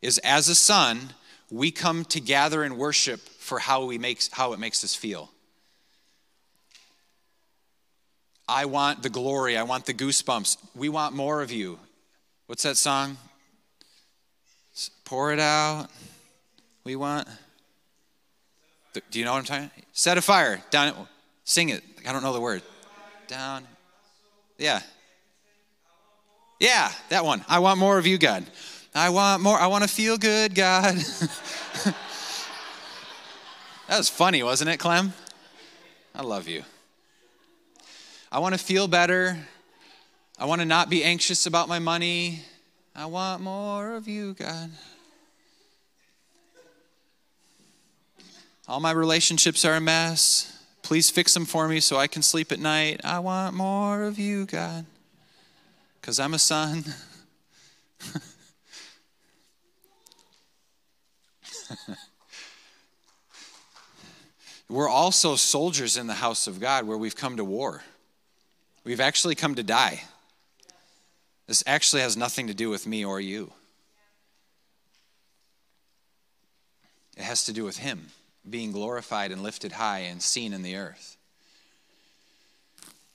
is 0.00 0.18
as 0.18 0.48
a 0.48 0.54
son, 0.54 1.14
we 1.50 1.72
come 1.72 2.04
to 2.04 2.20
gather 2.20 2.62
and 2.62 2.78
worship 2.78 3.18
for 3.18 3.58
how 3.58 3.84
we 3.84 3.98
makes 3.98 4.28
how 4.32 4.52
it 4.52 4.60
makes 4.60 4.84
us 4.84 4.94
feel. 4.94 5.32
I 8.48 8.64
want 8.66 9.02
the 9.02 9.10
glory, 9.10 9.56
I 9.56 9.64
want 9.64 9.86
the 9.86 9.94
goosebumps. 9.94 10.56
We 10.74 10.88
want 10.88 11.14
more 11.14 11.42
of 11.42 11.50
you. 11.50 11.78
What's 12.46 12.62
that 12.62 12.76
song? 12.76 13.16
Pour 15.04 15.32
it 15.32 15.40
out. 15.40 15.88
We 16.84 16.96
want 16.96 17.28
do 19.10 19.18
you 19.18 19.24
know 19.24 19.32
what 19.32 19.38
I'm 19.38 19.44
talking? 19.44 19.70
Set 19.92 20.18
a 20.18 20.22
fire 20.22 20.62
down. 20.70 21.08
Sing 21.44 21.68
it. 21.68 21.82
I 22.06 22.12
don't 22.12 22.22
know 22.22 22.32
the 22.32 22.40
word. 22.40 22.62
Down. 23.26 23.64
Yeah. 24.58 24.80
Yeah, 26.58 26.90
that 27.10 27.24
one. 27.24 27.44
I 27.48 27.58
want 27.58 27.78
more 27.78 27.98
of 27.98 28.06
you, 28.06 28.18
God. 28.18 28.46
I 28.94 29.10
want 29.10 29.42
more. 29.42 29.58
I 29.58 29.66
want 29.66 29.84
to 29.84 29.88
feel 29.88 30.16
good, 30.16 30.54
God. 30.54 30.94
that 33.88 33.98
was 33.98 34.08
funny, 34.08 34.42
wasn't 34.42 34.70
it, 34.70 34.78
Clem? 34.78 35.12
I 36.14 36.22
love 36.22 36.48
you. 36.48 36.62
I 38.30 38.40
want 38.40 38.54
to 38.54 38.58
feel 38.58 38.88
better. 38.88 39.38
I 40.38 40.46
want 40.46 40.60
to 40.60 40.64
not 40.64 40.90
be 40.90 41.04
anxious 41.04 41.46
about 41.46 41.68
my 41.68 41.78
money. 41.78 42.40
I 42.94 43.06
want 43.06 43.42
more 43.42 43.94
of 43.94 44.08
you, 44.08 44.34
God. 44.34 44.70
All 48.68 48.80
my 48.80 48.90
relationships 48.90 49.64
are 49.64 49.74
a 49.74 49.80
mess. 49.80 50.52
Please 50.82 51.08
fix 51.08 51.32
them 51.34 51.44
for 51.44 51.68
me 51.68 51.78
so 51.78 51.98
I 51.98 52.08
can 52.08 52.22
sleep 52.22 52.50
at 52.50 52.58
night. 52.58 53.00
I 53.04 53.20
want 53.20 53.54
more 53.54 54.02
of 54.02 54.18
you, 54.18 54.44
God, 54.44 54.86
because 56.00 56.18
I'm 56.18 56.34
a 56.34 56.38
son. 56.38 56.84
We're 64.68 64.88
also 64.88 65.36
soldiers 65.36 65.96
in 65.96 66.08
the 66.08 66.14
house 66.14 66.48
of 66.48 66.58
God 66.58 66.88
where 66.88 66.98
we've 66.98 67.14
come 67.14 67.36
to 67.36 67.44
war. 67.44 67.82
We've 68.86 69.00
actually 69.00 69.34
come 69.34 69.56
to 69.56 69.64
die. 69.64 70.04
This 71.48 71.64
actually 71.66 72.02
has 72.02 72.16
nothing 72.16 72.46
to 72.46 72.54
do 72.54 72.70
with 72.70 72.86
me 72.86 73.04
or 73.04 73.20
you, 73.20 73.52
it 77.16 77.24
has 77.24 77.44
to 77.46 77.52
do 77.52 77.64
with 77.64 77.78
Him 77.78 78.06
being 78.48 78.70
glorified 78.70 79.32
and 79.32 79.42
lifted 79.42 79.72
high 79.72 80.00
and 80.00 80.22
seen 80.22 80.52
in 80.52 80.62
the 80.62 80.76
earth. 80.76 81.16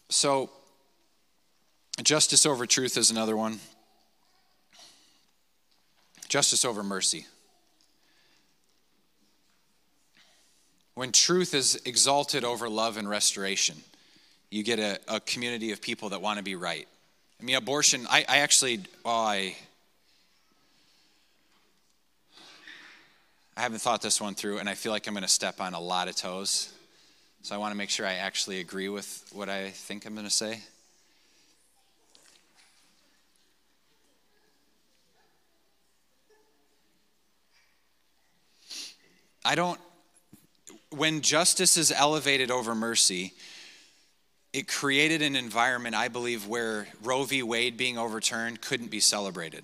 So, 0.10 0.50
justice 2.04 2.46
over 2.46 2.66
truth 2.66 2.98
is 2.98 3.10
another 3.10 3.38
one. 3.38 3.62
Justice 6.28 6.66
over 6.66 6.84
mercy. 6.84 7.28
When 10.96 11.14
truth 11.14 11.54
is 11.54 11.82
exalted 11.86 12.44
over 12.44 12.68
love 12.68 12.98
and 12.98 13.10
restoration, 13.10 13.78
you 14.52 14.64
get 14.64 14.80
a, 14.80 15.00
a 15.08 15.20
community 15.22 15.72
of 15.72 15.82
people 15.82 16.10
that 16.10 16.22
want 16.22 16.38
to 16.38 16.44
be 16.44 16.56
right. 16.56 16.88
I 17.40 17.44
mean, 17.44 17.56
abortion, 17.56 18.06
I, 18.10 18.26
I 18.30 18.38
actually, 18.40 18.82
well, 19.04 19.16
I 19.16 19.56
I 23.58 23.62
haven't 23.62 23.80
thought 23.80 24.02
this 24.02 24.22
one 24.22 24.34
through, 24.36 24.60
and 24.60 24.70
I 24.70 24.76
feel 24.76 24.92
like 24.92 25.08
I'm 25.08 25.14
going 25.14 25.24
to 25.24 25.28
step 25.28 25.60
on 25.60 25.74
a 25.74 25.80
lot 25.80 26.08
of 26.08 26.16
toes. 26.16 26.72
So 27.44 27.54
I 27.54 27.58
want 27.58 27.72
to 27.72 27.78
make 27.78 27.90
sure 27.90 28.06
I 28.06 28.14
actually 28.14 28.60
agree 28.60 28.88
with 28.90 29.30
what 29.34 29.50
I 29.50 29.70
think 29.70 30.06
I'm 30.06 30.14
going 30.14 30.26
to 30.26 30.32
say. 30.32 30.62
I 39.44 39.56
don't, 39.56 39.80
when 40.92 41.22
justice 41.22 41.78
is 41.78 41.92
elevated 41.92 42.52
over 42.52 42.76
mercy, 42.76 43.34
it 44.54 44.68
created 44.68 45.22
an 45.22 45.36
environment, 45.36 45.96
I 45.96 46.08
believe, 46.08 46.48
where 46.48 46.88
Roe 47.04 47.24
v. 47.24 47.44
Wade 47.44 47.78
being 47.78 47.98
overturned 47.98 48.62
couldn't 48.62 48.92
be 48.92 49.00
celebrated 49.00 49.64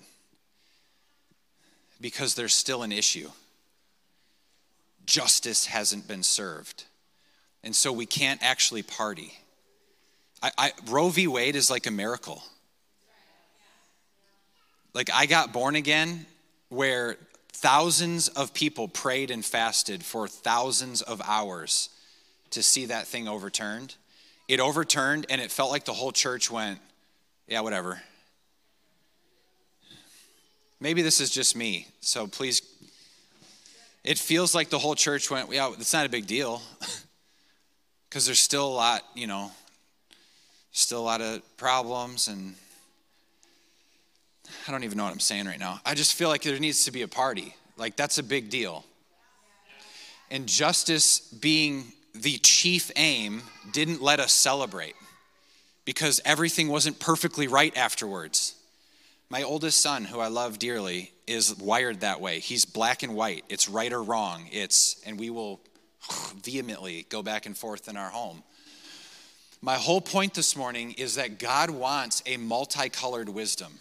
because 2.00 2.34
there's 2.34 2.54
still 2.54 2.82
an 2.82 2.92
issue 2.92 3.28
justice 5.08 5.66
hasn't 5.66 6.06
been 6.06 6.22
served. 6.22 6.84
And 7.64 7.74
so 7.74 7.90
we 7.90 8.06
can't 8.06 8.40
actually 8.42 8.82
party. 8.82 9.32
I, 10.42 10.52
I, 10.56 10.72
Roe 10.86 11.08
v. 11.08 11.26
Wade 11.26 11.56
is 11.56 11.70
like 11.70 11.86
a 11.86 11.90
miracle. 11.90 12.44
Like, 14.94 15.10
I 15.12 15.26
got 15.26 15.52
born 15.52 15.74
again 15.74 16.26
where 16.68 17.16
thousands 17.52 18.28
of 18.28 18.54
people 18.54 18.86
prayed 18.86 19.30
and 19.30 19.44
fasted 19.44 20.04
for 20.04 20.28
thousands 20.28 21.02
of 21.02 21.20
hours 21.24 21.88
to 22.50 22.62
see 22.62 22.86
that 22.86 23.06
thing 23.06 23.26
overturned. 23.26 23.96
It 24.48 24.60
overturned, 24.60 25.26
and 25.28 25.40
it 25.40 25.52
felt 25.52 25.70
like 25.70 25.84
the 25.84 25.92
whole 25.92 26.12
church 26.12 26.50
went, 26.50 26.80
Yeah, 27.46 27.60
whatever. 27.60 28.00
Maybe 30.80 31.02
this 31.02 31.20
is 31.20 31.30
just 31.30 31.56
me, 31.56 31.86
so 32.00 32.26
please 32.26 32.62
it 34.08 34.18
feels 34.18 34.54
like 34.54 34.70
the 34.70 34.78
whole 34.78 34.94
church 34.94 35.30
went, 35.30 35.52
yeah, 35.52 35.70
it's 35.78 35.92
not 35.92 36.06
a 36.06 36.08
big 36.08 36.26
deal. 36.26 36.62
Because 38.08 38.24
there's 38.24 38.40
still 38.40 38.66
a 38.66 38.72
lot, 38.72 39.02
you 39.14 39.26
know, 39.26 39.52
still 40.72 40.98
a 40.98 41.04
lot 41.04 41.20
of 41.20 41.42
problems. 41.58 42.26
And 42.26 42.54
I 44.66 44.70
don't 44.70 44.82
even 44.82 44.96
know 44.96 45.04
what 45.04 45.12
I'm 45.12 45.20
saying 45.20 45.44
right 45.44 45.58
now. 45.58 45.78
I 45.84 45.94
just 45.94 46.14
feel 46.14 46.30
like 46.30 46.40
there 46.40 46.58
needs 46.58 46.86
to 46.86 46.90
be 46.90 47.02
a 47.02 47.06
party. 47.06 47.54
Like, 47.76 47.96
that's 47.96 48.16
a 48.16 48.22
big 48.22 48.48
deal. 48.48 48.86
And 50.30 50.46
justice 50.46 51.20
being 51.20 51.92
the 52.22 52.38
chief 52.38 52.90
aim 52.96 53.42
didn't 53.72 54.02
let 54.02 54.20
us 54.20 54.32
celebrate 54.32 54.94
because 55.84 56.20
everything 56.24 56.68
wasn't 56.68 56.98
perfectly 56.98 57.48
right 57.48 57.76
afterwards. 57.76 58.54
My 59.30 59.42
oldest 59.42 59.80
son, 59.82 60.04
who 60.04 60.20
I 60.20 60.28
love 60.28 60.58
dearly, 60.58 61.12
is 61.26 61.56
wired 61.58 62.00
that 62.00 62.20
way. 62.20 62.40
He's 62.40 62.64
black 62.64 63.02
and 63.02 63.14
white. 63.14 63.44
It's 63.48 63.68
right 63.68 63.92
or 63.92 64.02
wrong. 64.02 64.48
It's 64.50 65.00
and 65.06 65.18
we 65.18 65.30
will 65.30 65.60
vehemently 66.42 67.06
go 67.08 67.22
back 67.22 67.46
and 67.46 67.56
forth 67.56 67.88
in 67.88 67.96
our 67.96 68.10
home. 68.10 68.42
My 69.60 69.74
whole 69.74 70.00
point 70.00 70.34
this 70.34 70.56
morning 70.56 70.92
is 70.92 71.16
that 71.16 71.38
God 71.38 71.70
wants 71.70 72.22
a 72.26 72.36
multicolored 72.36 73.28
wisdom. 73.28 73.80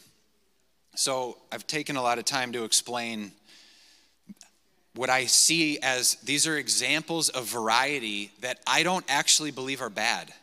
So, 0.95 1.37
I've 1.51 1.67
taken 1.67 1.95
a 1.95 2.01
lot 2.01 2.17
of 2.17 2.25
time 2.25 2.53
to 2.53 2.63
explain 2.63 3.31
what 4.97 5.09
I 5.09 5.25
see 5.25 5.79
as 5.79 6.15
these 6.23 6.47
are 6.47 6.57
examples 6.57 7.29
of 7.29 7.45
variety 7.45 8.31
that 8.41 8.59
I 8.65 8.83
don't 8.83 9.05
actually 9.07 9.51
believe 9.51 9.81
are 9.81 9.89
bad. 9.89 10.33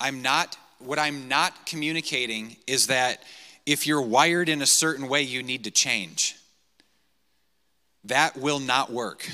I'm 0.00 0.22
not 0.22 0.56
what 0.78 0.98
I'm 0.98 1.28
not 1.28 1.66
communicating 1.66 2.56
is 2.66 2.88
that 2.88 3.22
if 3.64 3.86
you're 3.86 4.02
wired 4.02 4.48
in 4.48 4.60
a 4.60 4.66
certain 4.66 5.08
way, 5.08 5.22
you 5.22 5.42
need 5.42 5.64
to 5.64 5.70
change. 5.70 6.36
That 8.04 8.36
will 8.36 8.60
not 8.60 8.92
work. 8.92 9.28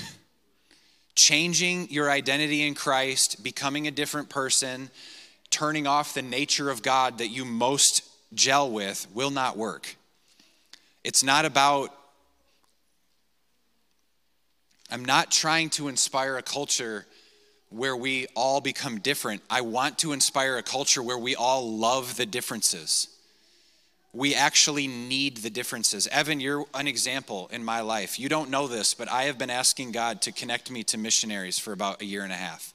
Changing 1.15 1.89
your 1.89 2.09
identity 2.09 2.65
in 2.65 2.73
Christ, 2.73 3.43
becoming 3.43 3.87
a 3.87 3.91
different 3.91 4.29
person, 4.29 4.89
turning 5.49 5.87
off 5.87 6.13
the 6.13 6.21
nature 6.21 6.69
of 6.69 6.81
God 6.81 7.17
that 7.17 7.27
you 7.27 7.43
most 7.43 8.03
gel 8.33 8.71
with 8.71 9.07
will 9.13 9.31
not 9.31 9.57
work. 9.57 9.97
It's 11.03 11.23
not 11.23 11.43
about, 11.43 11.89
I'm 14.91 15.05
not 15.05 15.31
trying 15.31 15.69
to 15.71 15.87
inspire 15.87 16.37
a 16.37 16.41
culture 16.41 17.05
where 17.69 17.95
we 17.95 18.27
all 18.35 18.59
become 18.59 18.99
different. 18.99 19.41
I 19.49 19.61
want 19.61 19.99
to 19.99 20.11
inspire 20.11 20.57
a 20.57 20.63
culture 20.63 21.01
where 21.01 21.17
we 21.17 21.35
all 21.35 21.77
love 21.77 22.17
the 22.17 22.25
differences 22.25 23.07
We 24.13 24.35
actually 24.35 24.87
need 24.87 25.37
the 25.37 25.49
differences. 25.49 26.05
Evan, 26.07 26.41
you're 26.41 26.65
an 26.73 26.85
example 26.85 27.49
in 27.53 27.63
my 27.63 27.79
life. 27.79 28.19
You 28.19 28.27
don't 28.27 28.49
know 28.49 28.67
this, 28.67 28.93
but 28.93 29.09
I 29.09 29.23
have 29.23 29.37
been 29.37 29.49
asking 29.49 29.93
God 29.93 30.21
to 30.23 30.33
connect 30.33 30.69
me 30.69 30.83
to 30.85 30.97
missionaries 30.97 31.57
for 31.57 31.71
about 31.71 32.01
a 32.01 32.05
year 32.05 32.23
and 32.23 32.33
a 32.33 32.35
half. 32.35 32.73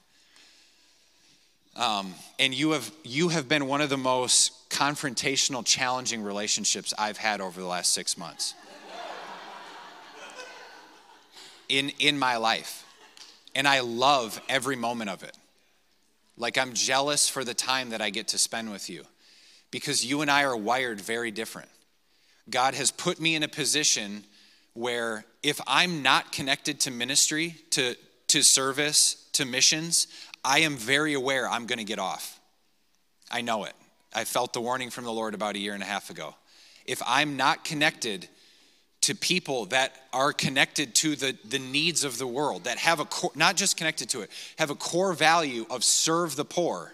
Um, 1.75 2.15
and 2.39 2.55
you 2.55 2.71
have 2.71 2.91
you 3.03 3.29
have 3.29 3.47
been 3.47 3.67
one 3.67 3.81
of 3.81 3.89
the 3.89 3.97
most 3.97 4.67
confrontational, 4.71 5.63
challenging 5.63 6.23
relationships 6.23 6.91
I've 6.97 7.17
had 7.17 7.39
over 7.39 7.61
the 7.61 7.67
last 7.67 7.93
six 7.93 8.17
months 8.17 8.55
in 11.69 11.89
in 11.99 12.17
my 12.17 12.37
life, 12.37 12.85
and 13.55 13.67
I 13.67 13.81
love 13.81 14.39
every 14.49 14.75
moment 14.75 15.09
of 15.09 15.23
it. 15.23 15.35
Like 16.37 16.57
I'm 16.57 16.73
jealous 16.73 17.27
for 17.27 17.43
the 17.43 17.53
time 17.53 17.89
that 17.89 18.01
I 18.01 18.09
get 18.09 18.29
to 18.29 18.37
spend 18.37 18.71
with 18.71 18.89
you, 18.89 19.03
because 19.71 20.05
you 20.05 20.21
and 20.21 20.29
I 20.29 20.43
are 20.43 20.57
wired 20.57 21.01
very 21.01 21.31
different. 21.31 21.69
God 22.49 22.75
has 22.75 22.91
put 22.91 23.19
me 23.19 23.35
in 23.35 23.43
a 23.43 23.47
position 23.47 24.23
where 24.73 25.25
if 25.43 25.59
I'm 25.67 26.03
not 26.03 26.31
connected 26.31 26.79
to 26.81 26.91
ministry, 26.91 27.55
to 27.71 27.95
to 28.27 28.43
service, 28.43 29.27
to 29.33 29.45
missions, 29.45 30.07
I 30.43 30.59
am 30.59 30.77
very 30.77 31.13
aware 31.13 31.49
I'm 31.49 31.65
going 31.65 31.79
to 31.79 31.85
get 31.85 31.99
off. 31.99 32.39
I 33.31 33.41
know 33.41 33.65
it. 33.65 33.73
I 34.13 34.23
felt 34.23 34.53
the 34.53 34.61
warning 34.61 34.89
from 34.89 35.03
the 35.03 35.11
Lord 35.11 35.33
about 35.33 35.55
a 35.55 35.59
year 35.59 35.73
and 35.73 35.83
a 35.83 35.85
half 35.85 36.09
ago. 36.09 36.35
If 36.85 37.01
I'm 37.05 37.35
not 37.37 37.65
connected 37.65 38.29
to 39.07 39.15
people 39.15 39.67
that 39.67 39.95
are 40.11 40.33
connected 40.33 40.93
to 40.93 41.15
the, 41.15 41.33
the 41.47 41.59
needs 41.59 42.03
of 42.03 42.17
the 42.17 42.27
world, 42.27 42.65
that 42.65 42.77
have 42.77 42.99
a 42.99 43.05
core, 43.05 43.31
not 43.35 43.55
just 43.55 43.77
connected 43.77 44.09
to 44.09 44.19
it, 44.19 44.29
have 44.57 44.69
a 44.69 44.75
core 44.75 45.13
value 45.13 45.65
of 45.69 45.81
serve 45.81 46.35
the 46.35 46.43
poor, 46.43 46.91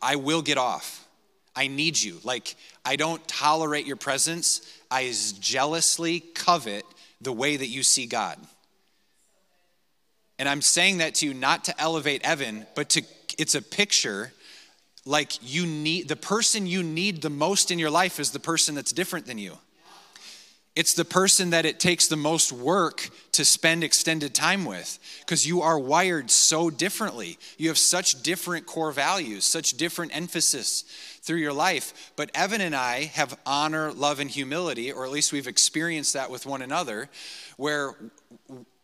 I 0.00 0.14
will 0.14 0.42
get 0.42 0.58
off. 0.58 1.04
I 1.56 1.66
need 1.66 2.00
you. 2.00 2.20
Like, 2.22 2.54
I 2.84 2.94
don't 2.94 3.26
tolerate 3.26 3.84
your 3.84 3.96
presence. 3.96 4.60
I 4.88 5.12
jealously 5.40 6.20
covet 6.20 6.84
the 7.20 7.32
way 7.32 7.56
that 7.56 7.66
you 7.66 7.82
see 7.82 8.06
God. 8.06 8.38
And 10.38 10.48
I'm 10.48 10.62
saying 10.62 10.98
that 10.98 11.16
to 11.16 11.26
you 11.26 11.34
not 11.34 11.64
to 11.64 11.80
elevate 11.80 12.22
Evan, 12.22 12.64
but 12.76 12.90
to 12.90 13.02
it's 13.38 13.56
a 13.56 13.62
picture 13.62 14.32
like 15.04 15.32
you 15.42 15.66
need 15.66 16.06
the 16.06 16.14
person 16.14 16.64
you 16.64 16.84
need 16.84 17.22
the 17.22 17.30
most 17.30 17.72
in 17.72 17.80
your 17.80 17.90
life 17.90 18.20
is 18.20 18.30
the 18.30 18.38
person 18.38 18.76
that's 18.76 18.92
different 18.92 19.26
than 19.26 19.38
you. 19.38 19.58
It's 20.76 20.92
the 20.92 21.06
person 21.06 21.50
that 21.50 21.64
it 21.64 21.80
takes 21.80 22.06
the 22.06 22.16
most 22.16 22.52
work 22.52 23.08
to 23.32 23.46
spend 23.46 23.82
extended 23.82 24.34
time 24.34 24.66
with 24.66 24.98
because 25.20 25.46
you 25.46 25.62
are 25.62 25.78
wired 25.78 26.30
so 26.30 26.68
differently. 26.68 27.38
You 27.56 27.68
have 27.68 27.78
such 27.78 28.22
different 28.22 28.66
core 28.66 28.92
values, 28.92 29.44
such 29.44 29.70
different 29.70 30.14
emphasis 30.14 30.82
through 31.22 31.38
your 31.38 31.54
life. 31.54 32.12
But 32.14 32.30
Evan 32.34 32.60
and 32.60 32.76
I 32.76 33.04
have 33.04 33.38
honor, 33.46 33.90
love, 33.90 34.20
and 34.20 34.30
humility, 34.30 34.92
or 34.92 35.06
at 35.06 35.10
least 35.10 35.32
we've 35.32 35.48
experienced 35.48 36.12
that 36.12 36.30
with 36.30 36.44
one 36.44 36.60
another, 36.60 37.08
where 37.56 37.96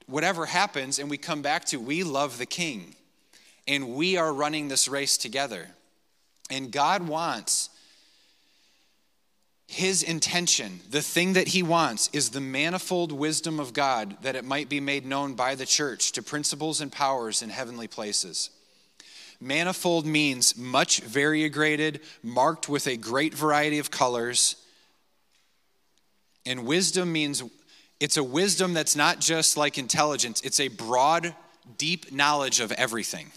whatever 0.07 0.47
happens, 0.47 0.99
and 0.99 1.11
we 1.11 1.19
come 1.19 1.43
back 1.43 1.67
to 1.67 1.77
we 1.77 2.03
love 2.05 2.39
the 2.39 2.47
King 2.47 2.97
and 3.69 3.95
we 3.95 4.17
are 4.17 4.33
running 4.33 4.69
this 4.69 4.89
race 4.89 5.17
together. 5.19 5.69
And 6.51 6.73
God 6.73 7.07
wants 7.07 7.71
his 9.73 10.03
intention, 10.03 10.81
the 10.91 11.01
thing 11.01 11.33
that 11.33 11.49
he 11.49 11.63
wants, 11.63 12.11
is 12.13 12.29
the 12.29 12.43
manifold 12.43 13.11
wisdom 13.11 13.59
of 13.59 13.73
God 13.73 14.19
that 14.21 14.37
it 14.37 14.45
might 14.45 14.69
be 14.69 14.81
made 14.81 15.07
known 15.07 15.33
by 15.33 15.55
the 15.55 15.65
church 15.65 16.13
to 16.13 16.23
principles 16.23 16.83
and 16.83 16.93
powers 16.93 17.41
in 17.41 17.49
heavenly 17.49 17.89
places. 17.89 18.51
Manifold 19.41 20.05
means 20.05 20.59
much 20.59 21.01
variegated, 21.01 22.01
marked 22.23 22.69
with 22.69 22.87
a 22.87 22.99
great 22.99 23.33
variety 23.33 23.79
of 23.79 23.91
colors. 23.91 24.57
And 26.45 26.67
wisdom 26.67 27.11
means 27.11 27.43
it's 27.99 28.19
a 28.19 28.23
wisdom 28.23 28.75
that's 28.75 28.95
not 28.95 29.21
just 29.21 29.57
like 29.57 29.79
intelligence, 29.79 30.43
it's 30.43 30.61
a 30.61 30.69
broad, 30.69 31.35
deep 31.79 32.13
knowledge 32.13 32.61
of 32.61 32.73
everything. 32.73 33.33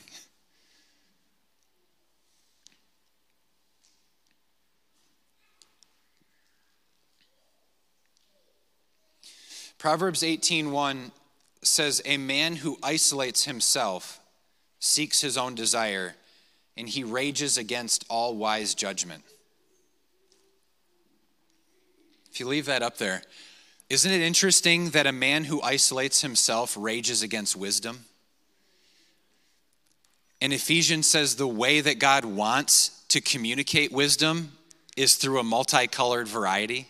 Proverbs 9.85 10.23
18:1 10.23 11.11
says 11.61 12.01
a 12.05 12.17
man 12.17 12.55
who 12.55 12.79
isolates 12.81 13.43
himself 13.43 14.19
seeks 14.79 15.21
his 15.21 15.37
own 15.37 15.53
desire 15.53 16.15
and 16.75 16.89
he 16.89 17.03
rages 17.03 17.55
against 17.55 18.03
all 18.09 18.35
wise 18.35 18.73
judgment. 18.73 19.23
If 22.31 22.39
you 22.39 22.47
leave 22.47 22.65
that 22.65 22.81
up 22.81 22.97
there, 22.97 23.21
isn't 23.87 24.11
it 24.11 24.21
interesting 24.21 24.89
that 24.89 25.05
a 25.05 25.11
man 25.11 25.43
who 25.43 25.61
isolates 25.61 26.21
himself 26.21 26.75
rages 26.75 27.21
against 27.21 27.55
wisdom? 27.55 28.05
And 30.41 30.51
Ephesians 30.51 31.07
says 31.07 31.35
the 31.35 31.47
way 31.47 31.79
that 31.81 31.99
God 31.99 32.25
wants 32.25 33.03
to 33.09 33.21
communicate 33.21 33.91
wisdom 33.91 34.53
is 34.97 35.13
through 35.13 35.37
a 35.37 35.43
multicolored 35.43 36.27
variety. 36.27 36.87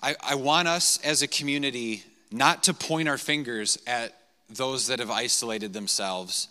I, 0.00 0.14
I 0.22 0.34
want 0.36 0.68
us 0.68 0.98
as 1.04 1.22
a 1.22 1.28
community 1.28 2.04
not 2.30 2.64
to 2.64 2.74
point 2.74 3.08
our 3.08 3.18
fingers 3.18 3.78
at 3.86 4.14
those 4.48 4.86
that 4.86 4.98
have 4.98 5.10
isolated 5.10 5.72
themselves 5.72 6.48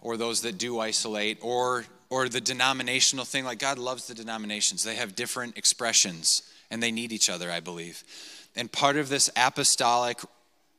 or 0.00 0.16
those 0.16 0.42
that 0.42 0.58
do 0.58 0.78
isolate 0.78 1.38
or 1.42 1.84
or 2.10 2.28
the 2.28 2.40
denominational 2.40 3.24
thing. 3.24 3.44
Like 3.44 3.58
God 3.58 3.78
loves 3.78 4.06
the 4.06 4.14
denominations, 4.14 4.84
they 4.84 4.96
have 4.96 5.14
different 5.14 5.58
expressions 5.58 6.42
and 6.70 6.82
they 6.82 6.92
need 6.92 7.12
each 7.12 7.30
other, 7.30 7.50
I 7.50 7.60
believe. 7.60 8.02
And 8.56 8.70
part 8.70 8.96
of 8.96 9.08
this 9.08 9.30
apostolic 9.36 10.18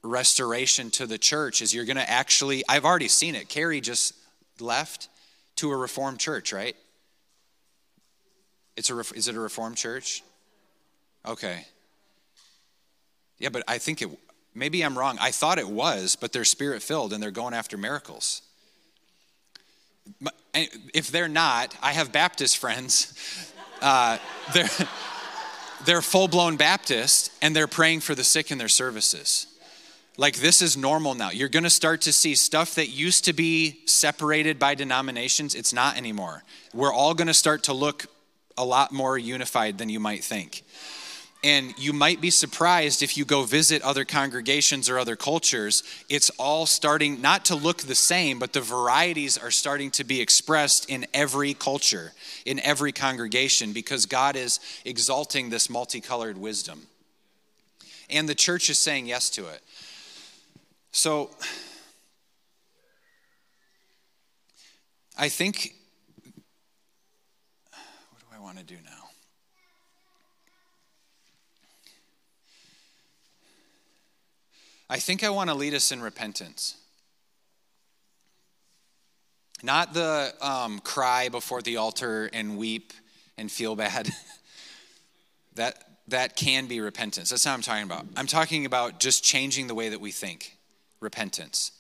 restoration 0.03 0.89
to 0.91 1.05
the 1.05 1.17
church 1.17 1.61
is 1.61 1.73
you're 1.73 1.85
going 1.85 1.97
to 1.97 2.09
actually, 2.09 2.63
I've 2.69 2.85
already 2.85 3.07
seen 3.07 3.35
it. 3.35 3.49
Carrie 3.49 3.81
just 3.81 4.13
left 4.59 5.09
to 5.57 5.71
a 5.71 5.77
reformed 5.77 6.19
church, 6.19 6.53
right? 6.53 6.75
It's 8.77 8.89
a, 8.89 8.99
is 9.15 9.27
it 9.27 9.35
a 9.35 9.39
reformed 9.39 9.77
church? 9.77 10.23
Okay. 11.25 11.65
Yeah, 13.37 13.49
but 13.49 13.63
I 13.67 13.77
think 13.77 14.01
it, 14.01 14.09
maybe 14.53 14.81
I'm 14.81 14.97
wrong. 14.97 15.17
I 15.21 15.31
thought 15.31 15.59
it 15.59 15.69
was, 15.69 16.15
but 16.15 16.33
they're 16.33 16.45
spirit 16.45 16.81
filled 16.81 17.13
and 17.13 17.21
they're 17.21 17.31
going 17.31 17.53
after 17.53 17.77
miracles 17.77 18.41
if 20.53 21.11
they're 21.11 21.27
not, 21.27 21.75
I 21.81 21.93
have 21.93 22.11
Baptist 22.11 22.57
friends. 22.57 23.13
Uh, 23.81 24.17
they're 24.53 24.67
they're 25.85 26.01
full 26.01 26.27
blown 26.27 26.57
Baptist 26.57 27.31
and 27.41 27.55
they're 27.55 27.65
praying 27.65 28.01
for 28.01 28.13
the 28.13 28.25
sick 28.25 28.51
in 28.51 28.57
their 28.57 28.67
services. 28.67 29.47
Like 30.17 30.35
this 30.35 30.61
is 30.61 30.75
normal 30.75 31.15
now. 31.15 31.29
You're 31.29 31.47
going 31.47 31.63
to 31.63 31.69
start 31.69 32.01
to 32.01 32.11
see 32.11 32.35
stuff 32.35 32.75
that 32.75 32.89
used 32.89 33.23
to 33.23 33.31
be 33.31 33.79
separated 33.85 34.59
by 34.59 34.75
denominations, 34.75 35.55
it's 35.55 35.71
not 35.71 35.95
anymore. 35.95 36.43
We're 36.73 36.91
all 36.91 37.13
going 37.13 37.29
to 37.29 37.33
start 37.33 37.63
to 37.63 37.73
look 37.73 38.07
a 38.57 38.65
lot 38.65 38.91
more 38.91 39.17
unified 39.17 39.77
than 39.77 39.87
you 39.87 40.01
might 40.01 40.25
think. 40.25 40.63
And 41.41 41.73
you 41.79 41.93
might 41.93 42.19
be 42.19 42.31
surprised 42.31 43.01
if 43.01 43.15
you 43.15 43.23
go 43.23 43.43
visit 43.43 43.81
other 43.81 44.03
congregations 44.03 44.89
or 44.89 44.99
other 44.99 45.15
cultures, 45.15 45.83
it's 46.09 46.29
all 46.31 46.65
starting 46.65 47.21
not 47.21 47.45
to 47.45 47.55
look 47.55 47.77
the 47.77 47.95
same, 47.95 48.39
but 48.39 48.51
the 48.51 48.59
varieties 48.59 49.37
are 49.37 49.51
starting 49.51 49.89
to 49.91 50.03
be 50.03 50.19
expressed 50.19 50.89
in 50.89 51.07
every 51.13 51.53
culture, 51.53 52.11
in 52.45 52.59
every 52.59 52.91
congregation, 52.91 53.71
because 53.71 54.05
God 54.05 54.35
is 54.35 54.59
exalting 54.83 55.49
this 55.49 55.69
multicolored 55.69 56.37
wisdom. 56.37 56.87
And 58.09 58.27
the 58.27 58.35
church 58.35 58.69
is 58.69 58.77
saying 58.77 59.05
yes 59.05 59.29
to 59.31 59.47
it. 59.47 59.61
So, 60.91 61.29
I 65.17 65.29
think, 65.29 65.73
what 67.71 68.19
do 68.19 68.25
I 68.35 68.39
want 68.39 68.57
to 68.57 68.63
do 68.65 68.75
now? 68.83 68.98
I 74.89 74.97
think 74.97 75.23
I 75.23 75.29
want 75.29 75.49
to 75.49 75.55
lead 75.55 75.73
us 75.73 75.91
in 75.91 76.01
repentance. 76.01 76.75
Not 79.61 79.93
the 79.93 80.33
um, 80.41 80.79
cry 80.79 81.29
before 81.29 81.61
the 81.61 81.77
altar 81.77 82.29
and 82.33 82.57
weep 82.57 82.93
and 83.37 83.51
feel 83.51 83.75
bad. 83.75 84.09
that, 85.55 85.83
that 86.07 86.35
can 86.35 86.65
be 86.65 86.79
repentance. 86.79 87.29
That's 87.29 87.45
not 87.45 87.51
what 87.51 87.57
I'm 87.57 87.61
talking 87.61 87.83
about. 87.83 88.05
I'm 88.15 88.27
talking 88.27 88.65
about 88.65 88.99
just 88.99 89.23
changing 89.23 89.67
the 89.67 89.75
way 89.75 89.89
that 89.89 90.01
we 90.01 90.11
think. 90.11 90.57
Repentance. 91.01 91.71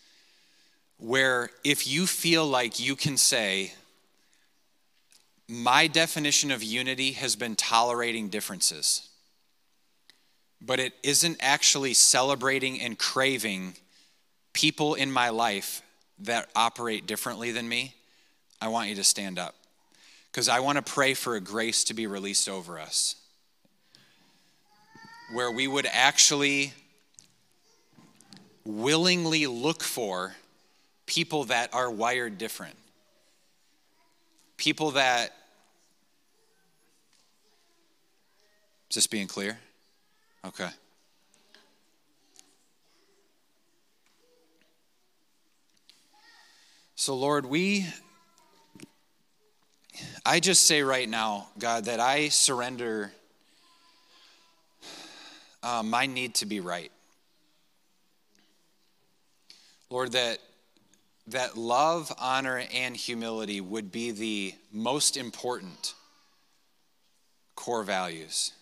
Where 0.97 1.49
if 1.63 1.87
you 1.87 2.05
feel 2.05 2.45
like 2.45 2.79
you 2.79 2.95
can 2.95 3.17
say, 3.17 3.73
my 5.47 5.87
definition 5.87 6.51
of 6.51 6.61
unity 6.61 7.13
has 7.13 7.35
been 7.35 7.55
tolerating 7.55 8.29
differences 8.29 9.08
but 10.61 10.79
it 10.79 10.93
isn't 11.03 11.37
actually 11.39 11.93
celebrating 11.93 12.79
and 12.81 12.97
craving 12.97 13.75
people 14.53 14.95
in 14.95 15.11
my 15.11 15.29
life 15.29 15.81
that 16.19 16.49
operate 16.55 17.07
differently 17.07 17.51
than 17.51 17.67
me, 17.67 17.95
I 18.61 18.67
want 18.67 18.89
you 18.89 18.95
to 18.95 19.03
stand 19.03 19.39
up. 19.39 19.55
Because 20.31 20.49
I 20.49 20.59
want 20.59 20.75
to 20.75 20.81
pray 20.81 21.13
for 21.13 21.35
a 21.35 21.41
grace 21.41 21.85
to 21.85 21.93
be 21.93 22.07
released 22.07 22.49
over 22.49 22.77
us. 22.77 23.15
Where 25.33 25.51
we 25.51 25.67
would 25.67 25.87
actually 25.91 26.73
willingly 28.65 29.47
look 29.47 29.81
for 29.81 30.35
people 31.05 31.45
that 31.45 31.73
are 31.73 31.89
wired 31.89 32.37
different. 32.37 32.75
People 34.57 34.91
that, 34.91 35.33
just 38.89 39.09
being 39.09 39.27
clear? 39.27 39.57
Okay. 40.45 40.69
So, 46.95 47.15
Lord, 47.15 47.45
we, 47.45 47.87
I 50.25 50.39
just 50.39 50.65
say 50.65 50.81
right 50.81 51.07
now, 51.07 51.47
God, 51.57 51.85
that 51.85 51.99
I 51.99 52.29
surrender 52.29 53.11
uh, 55.63 55.83
my 55.83 56.05
need 56.05 56.35
to 56.35 56.45
be 56.45 56.59
right. 56.59 56.91
Lord, 59.89 60.11
that, 60.11 60.39
that 61.27 61.57
love, 61.57 62.13
honor, 62.17 62.63
and 62.73 62.95
humility 62.95 63.59
would 63.59 63.91
be 63.91 64.11
the 64.11 64.53
most 64.71 65.17
important 65.17 65.93
core 67.55 67.83
values. 67.83 68.53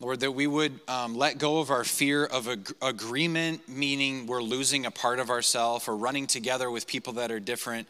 Lord, 0.00 0.20
that 0.20 0.30
we 0.30 0.46
would 0.46 0.78
um, 0.86 1.16
let 1.16 1.38
go 1.38 1.58
of 1.58 1.70
our 1.70 1.82
fear 1.82 2.24
of 2.24 2.46
ag- 2.46 2.72
agreement, 2.80 3.68
meaning 3.68 4.28
we're 4.28 4.42
losing 4.42 4.86
a 4.86 4.92
part 4.92 5.18
of 5.18 5.28
ourselves, 5.28 5.88
or 5.88 5.96
running 5.96 6.28
together 6.28 6.70
with 6.70 6.86
people 6.86 7.14
that 7.14 7.32
are 7.32 7.40
different, 7.40 7.88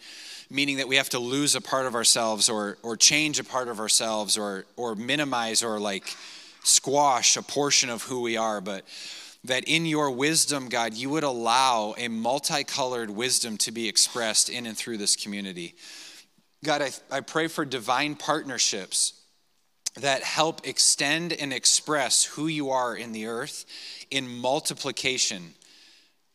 meaning 0.48 0.78
that 0.78 0.88
we 0.88 0.96
have 0.96 1.10
to 1.10 1.18
lose 1.18 1.54
a 1.54 1.60
part 1.60 1.84
of 1.84 1.94
ourselves, 1.94 2.48
or, 2.48 2.78
or 2.82 2.96
change 2.96 3.38
a 3.38 3.44
part 3.44 3.68
of 3.68 3.78
ourselves, 3.78 4.38
or, 4.38 4.64
or 4.76 4.94
minimize 4.94 5.62
or 5.62 5.78
like 5.78 6.16
squash 6.64 7.36
a 7.36 7.42
portion 7.42 7.90
of 7.90 8.02
who 8.04 8.22
we 8.22 8.38
are. 8.38 8.62
But 8.62 8.86
that 9.44 9.64
in 9.64 9.84
your 9.84 10.10
wisdom, 10.10 10.70
God, 10.70 10.94
you 10.94 11.10
would 11.10 11.24
allow 11.24 11.94
a 11.98 12.08
multicolored 12.08 13.10
wisdom 13.10 13.58
to 13.58 13.70
be 13.70 13.86
expressed 13.86 14.48
in 14.48 14.64
and 14.64 14.78
through 14.78 14.96
this 14.96 15.14
community. 15.14 15.74
God, 16.64 16.80
I, 16.80 16.90
I 17.10 17.20
pray 17.20 17.48
for 17.48 17.66
divine 17.66 18.14
partnerships 18.14 19.17
that 20.00 20.22
help 20.22 20.66
extend 20.66 21.32
and 21.32 21.52
express 21.52 22.24
who 22.24 22.46
you 22.46 22.70
are 22.70 22.96
in 22.96 23.12
the 23.12 23.26
earth 23.26 23.64
in 24.10 24.28
multiplication. 24.28 25.54